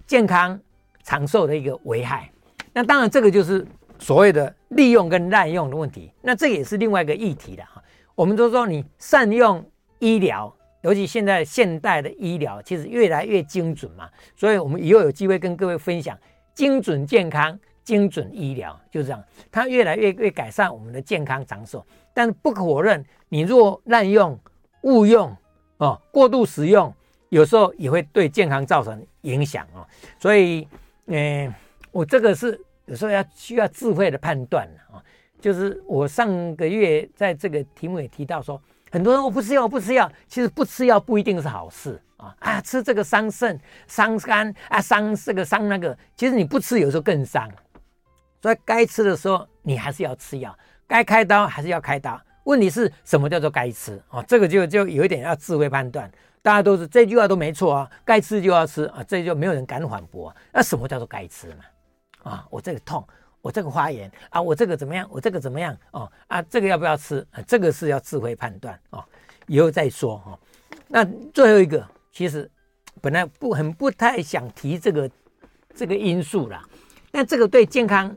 [0.05, 0.57] 健康
[1.03, 2.29] 长寿的一个危害。
[2.71, 3.65] 那当然，这个就是
[3.97, 6.11] 所谓的利用跟滥用的问题。
[6.21, 7.83] 那这也是另外一个议题的哈。
[8.13, 9.65] 我们都说你善用
[9.97, 16.15] 医疗，尤其现在现代的医疗其实越来越精准嘛，所以我们以后有机会跟各位分享
[16.53, 17.59] 精准健康。
[17.89, 21.83] 精准医疗就是这样，它越来越越改善我们的健康长寿。
[22.13, 24.39] 但是不可否认，你若滥用、
[24.83, 25.35] 误用
[25.77, 26.93] 哦，过度使用，
[27.29, 29.83] 有时候也会对健康造成影响哦。
[30.19, 30.67] 所以，
[31.07, 31.51] 嗯、
[31.91, 35.01] 我这个是有时候要需要智慧的判断啊。
[35.41, 38.61] 就是我上个月在这个题目也提到说，
[38.91, 47.49] 很多人我不吃药，我不吃药，其实不吃药不一定是好事啊啊，吃这个伤肾、伤肝啊，伤这个伤那个，其实你不吃有时候更伤。
[48.41, 52.19] 所以该吃的时候你还是要吃药，该开刀还是要开刀。
[52.45, 54.23] 问题是什么叫做该吃啊？
[54.23, 56.11] 这个就就有一点要智慧判断。
[56.41, 60.33] 大家都是这句话都没错啊，该吃就要吃啊，这就没有人敢反驳。
[60.53, 62.31] 那什么叫做该吃嘛？
[62.31, 63.05] 啊，我这个痛，
[63.41, 65.07] 我这个发炎啊，我这个怎么样？
[65.11, 65.77] 我这个怎么样？
[65.91, 67.27] 哦啊，这个要不要吃？
[67.31, 69.03] 啊，这个是要智慧判断哦，
[69.47, 70.39] 以后再说哈。
[70.87, 72.49] 那最后一个，其实
[73.01, 75.11] 本来不很不太想提这个
[75.75, 76.63] 这个因素啦。
[77.11, 78.15] 那这个对健康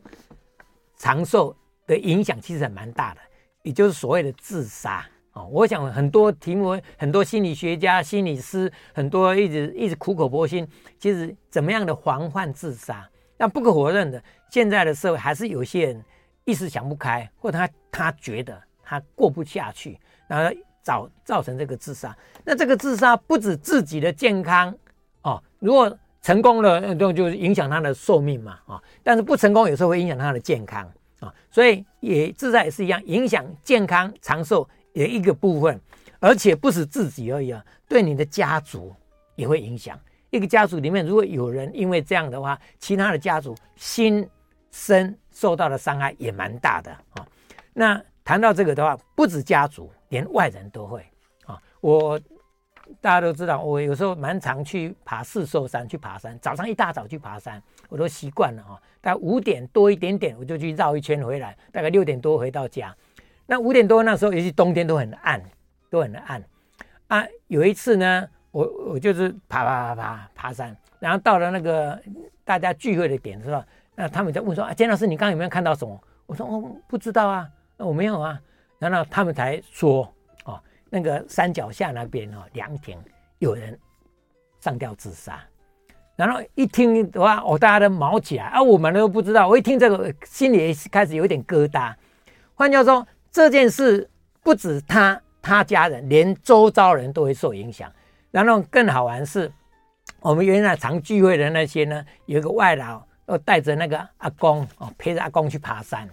[0.97, 3.20] 长寿的影响其实还蛮大的，
[3.62, 5.49] 也就是所谓的自杀哦。
[5.51, 10.68] 我想很多题目，很多心理学家、心理师，很多一直一直苦口婆心，
[10.99, 13.09] 其实怎么样的防范自杀？
[13.36, 16.05] 但不可否认的，现在的社会还是有些人
[16.45, 22.16] 一时想不开，或他他觉得他过不下去，然后造造成这个自杀。
[22.45, 24.72] 那这个自杀不止自己的健康
[25.22, 35.81] 哦，如果成功了，就就影响他的寿命嘛，啊，但是不成功，有时候会影响他的健康啊，所以也自杀也是一样，影响健康长寿也一个部分，
[36.20, 38.95] 而且不是自己而已啊，对你的家族
[39.35, 39.99] 也会影响。
[40.31, 44.25] 一个家族里面，如果有人因为这样的话，其他的家族心
[44.70, 47.27] 身受到的伤害也蛮大的啊。
[47.73, 51.05] 那谈到这个的话，不止家族，连外人都会
[51.47, 52.20] 啊，我。
[53.01, 56.38] 大家都知道，我有时候蛮常去爬四兽山，去爬山。
[56.40, 58.80] 早上一大早去爬山，我都习惯了哈。
[59.01, 61.57] 大概五点多一点点，我就去绕一圈回来。
[61.70, 62.95] 大概六点多回到家。
[63.47, 65.43] 那五点多那时候，尤其冬天都很暗，
[65.90, 66.43] 都很暗
[67.09, 67.24] 啊。
[67.49, 72.01] 有一次呢，我我就是爬爬爬爬爬山，然后到了那个
[72.45, 73.66] 大家聚会的点，是吧？
[73.95, 78.40] 那他们在问说：“啊，简老师，你刚刚有没有看到什么？”我说：“哦，不知道啊，我没有啊。”
[78.78, 80.11] 然后他们才说。
[80.95, 82.99] 那个山脚下那边哦，凉亭
[83.38, 83.78] 有人
[84.61, 85.40] 上吊自杀，
[86.16, 89.49] 然后一听的话，哦，大家都毛起来啊，我们都不知道。
[89.49, 91.95] 我一听这个，心里开始有点疙瘩。
[92.55, 94.07] 换句话说，这件事
[94.43, 97.90] 不止他他家人，连周遭人都会受影响。
[98.30, 99.51] 然后更好玩是，
[100.20, 106.07] 我们原来常聚会的那些呢，有一个外劳，要带着那个阿公哦，陪着阿公去爬山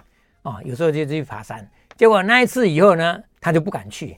[0.44, 1.70] 哦，有时候就去爬山。
[1.98, 4.18] 结果那一次以后呢，他就不敢去。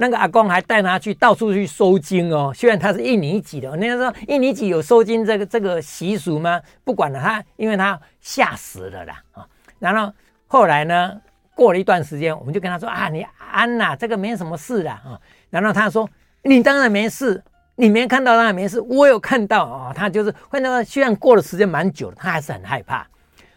[0.00, 6.58] 那个阿公还带他去到处去收惊哦，虽然他是印尼籍的，人家说印尼籍有收惊这个这个习俗吗？
[6.82, 9.46] 不管了，他因为他吓死了啦啊。
[9.78, 10.10] 然后
[10.46, 11.20] 后来呢，
[11.54, 15.20] 过了一段时间，我们就跟他说啊，你安呐，这个没什么事的啊。
[15.50, 16.08] 然后他说，
[16.44, 17.44] 你当然没事，
[17.76, 23.06] 你没看到那没事，我有看到啊，他就是会那个虽然过了时间蛮久了，他还是很害怕，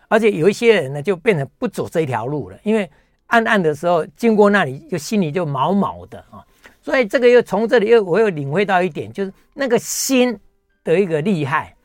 [0.10, 2.92] 而且有一些人呢就变成不走这条路了，因为
[3.28, 6.44] 暗暗的时候经过那里就心里就毛毛的啊，
[6.82, 10.38] 所以这个又从这里又我又领会到一点，就是那个心
[10.84, 11.76] 的一个厉害。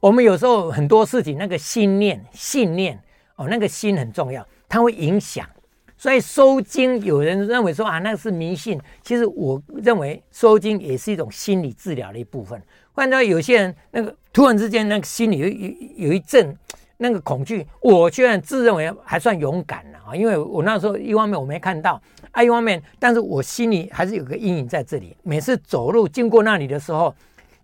[0.00, 2.98] 我们有时候很多事情那个心念、信念
[3.36, 5.48] 哦，那个心很重要，它会影响。
[5.96, 8.78] 所以收经，有人认为说啊，那是迷信。
[9.02, 12.60] 其实我认为收经也是一种心理治疗的一部分。
[12.92, 16.54] 换到有些人那个突然之间那个心里有有有一阵
[16.98, 22.00] 那个恐惧，我居然自认为还算勇敢啊，因为我那时候一方面我没看到，
[22.30, 25.16] 啊一方面，但是我心里还是有个阴影在这里。
[25.22, 27.14] 每次走路经过那里的时候，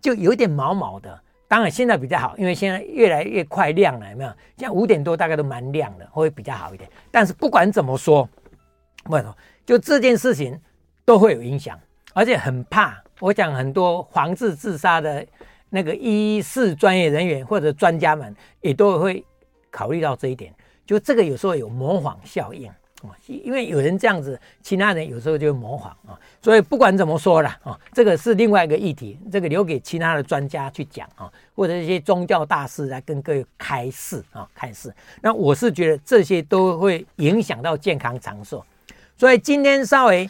[0.01, 1.20] 就有点毛毛的。
[1.47, 4.30] 当然现在比较好，因为现在越来越快亮了，有没有？
[4.57, 6.88] 现在五点多大概都蛮亮的，会比较好一点。
[7.11, 8.28] 但是不管怎么说，
[9.09, 9.34] 为什么？
[9.66, 10.59] 就这件事情
[11.05, 11.78] 都会有影响，
[12.14, 13.03] 而且很怕。
[13.18, 15.26] 我讲很多防治自杀的
[15.68, 19.24] 那个医事专业人员或者专家们也都会
[19.70, 20.55] 考虑到这一点，
[20.91, 22.74] 就这个有时候有模仿效应啊。
[23.26, 34.93] 因为有人这样子，其他人有时候就模仿啊，所以不管怎么说啦，啊，这个是另外一个议题，这个留给其他的专家去讲啊，或者一些宗教大师来跟各位开示啊，开示。
[35.22, 38.62] 那我是觉得这些都会影响到健康长寿，
[39.16, 40.28] 所以今天稍微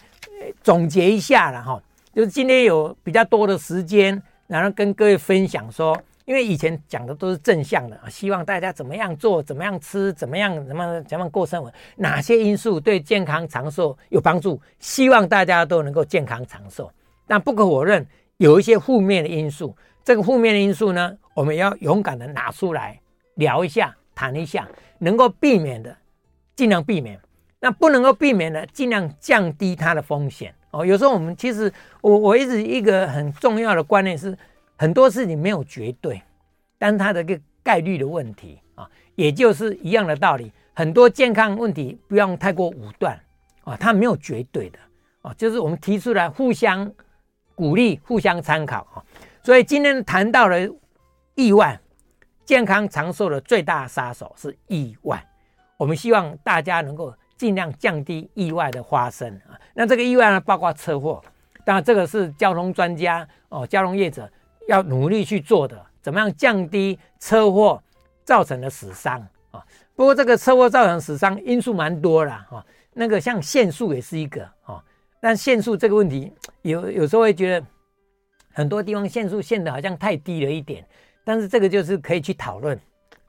[0.63, 1.83] 总结一下了哈，
[2.15, 6.01] 就是今天有比较多的时间，然后跟各位分享说。
[6.31, 14.63] 因为以前讲的都是正向的啊，希望大家怎么样做，怎么样吃，怎么样怎么怎么过生活，哪些因素对健康长寿有帮助？
[14.79, 16.89] 希望大家都能够健康长寿。
[17.27, 18.07] 但不可否认，
[18.37, 19.77] 有一些负面的因素。
[20.05, 23.01] 这个负面的因素呢，我们要勇敢的拿出来
[23.35, 24.69] 聊一下、谈一下，
[24.99, 25.97] 能够避免的
[26.55, 27.19] 尽量避免。
[27.59, 30.87] 那不能够避免的，尽量降低它的风险哦。
[30.87, 34.39] 有时候我们其实我我一直一个很重要的观念是。
[34.81, 36.23] 很多事情没有绝对，
[36.79, 40.51] 但是它的一个概率的问题啊，也就是一样的道理。
[40.73, 43.15] 很多健康问题不用太过武断
[43.63, 44.79] 啊，它没有绝对的
[45.21, 46.91] 啊，就是我们提出来互相
[47.55, 49.05] 鼓励、互相参考啊。
[49.43, 50.57] 所以今天谈到了
[51.35, 51.79] 意外，
[52.47, 55.23] 健康长寿的最大杀手是意外。
[55.77, 59.61] 我们希望大家能够尽量降低意外的发生啊。
[59.75, 61.23] 那这个意外呢，包括车祸，
[61.67, 64.27] 当然这个是交通专家哦，交通业者。
[64.69, 67.83] 要努力去做的，怎么样降低车祸
[68.25, 69.65] 造成的死伤啊？
[69.95, 72.47] 不过这个车祸造成死伤因素蛮多啦。
[72.49, 72.65] 哈。
[72.93, 74.83] 那个像限速也是一个啊，
[75.21, 76.33] 但限速这个问题
[76.63, 77.67] 有有时候会觉得
[78.53, 80.85] 很多地方限速限的好像太低了一点，
[81.25, 82.79] 但是这个就是可以去讨论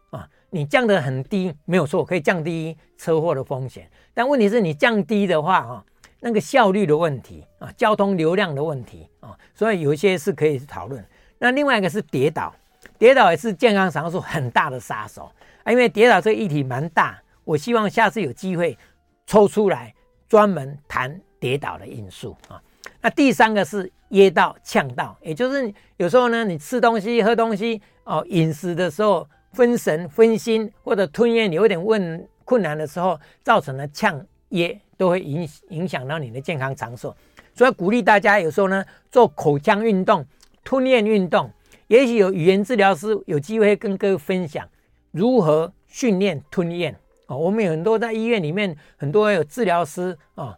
[0.10, 0.28] 啊。
[0.50, 5.86] 你降得很低没有错，可以降低车祸的风险，但问题是你降低的话哈，
[6.20, 11.06] 那个效率的问题啊，交通流量的问题啊，所以有一些是可以讨论。
[11.44, 12.54] 那另外一个是跌倒，
[13.00, 15.24] 跌倒也是健康长寿很大的杀手
[15.64, 15.72] 啊！
[15.72, 18.78] 因为跌倒这个议题蛮大，我希望下次有机会
[19.26, 19.92] 抽出来
[20.30, 22.62] 专门谈跌倒的因素啊。
[23.02, 37.16] 那第三个是噎到、呛到，也就是有时候呢，你吃东西、喝东西哦，饮食的时候分神、分心或者吞咽有点问困难的时候，造成了呛噎，都会影影响到你的健康长寿。
[37.56, 40.24] 所以鼓励大家有时候呢做口腔运动。
[40.64, 41.52] 吞咽运动，
[41.88, 44.68] 也许有语言治疗师有机会跟各位分享
[45.12, 46.96] 如何训练吞咽
[47.28, 47.38] 哦。
[47.38, 50.58] 我们有很多在医院里面，很多有治疗师啊，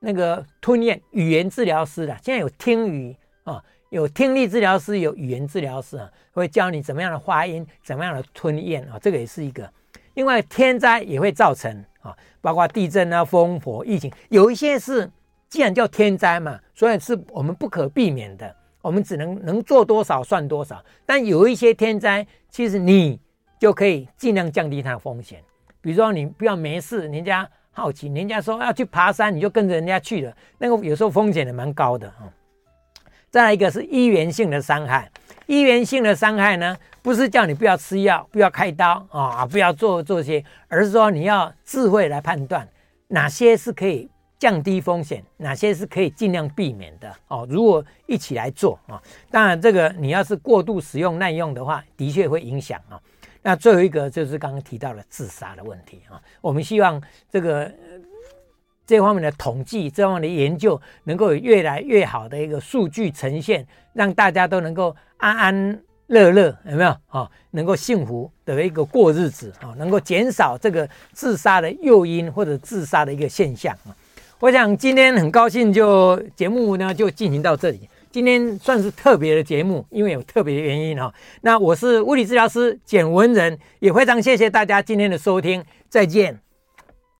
[0.00, 9.70] 那个吞咽语言治疗师的，现在有听语啊，有听力治疗师，有语言治疗师啊，会教你怎么样的发音，怎么样的吞咽啊，这个也是一个。
[10.14, 15.10] 另外，天灾也会造成啊，包括地震啊、风火、疫情，有一些是
[15.48, 18.56] 既然叫天灾嘛，所以是我们不可避免的。
[18.82, 23.18] 我们只能能做多少算多少，但有一些天灾，其实你
[23.58, 25.40] 就可以尽量降低它的风险。
[25.80, 32.28] 比如说，你不要没事，人家好奇，人家说要去爬山，你就跟着人家去了，那个有时候风险也蛮高的啊。
[33.30, 35.10] 再来一个是医源性的伤害，
[35.46, 42.68] 医源性的伤害呢，不是叫你不要吃药、不要开刀啊、不要做做些，而是说你要智慧来判断
[43.08, 44.10] 哪些是可以。
[44.42, 47.46] 降低风险，哪些是可以尽量避免的哦？
[47.48, 53.00] 如果一起来做啊，当然这个你要是过度使用滥用的话，的确会影响啊。
[53.40, 56.20] 那最后一个就是刚刚提到的自杀的问题啊。
[56.40, 57.72] 我们希望这个
[58.84, 67.30] 这方面的统计、这方面的研究能够有越来越好的一个数据呈现，让大家都能够安安乐乐，有没有啊？
[67.52, 73.94] 能够幸福的一个过日子啊，能够减少这个自杀的诱因或者自杀的一个现象啊。
[74.42, 77.88] 我想今天很高兴，就节目呢就进行到这里。
[78.10, 81.14] 今天算是特别的节目，因为有特别的原因哈。
[81.42, 86.40] 那我是物理治疗师简文仁，也非常谢谢大家今天的收听，再见。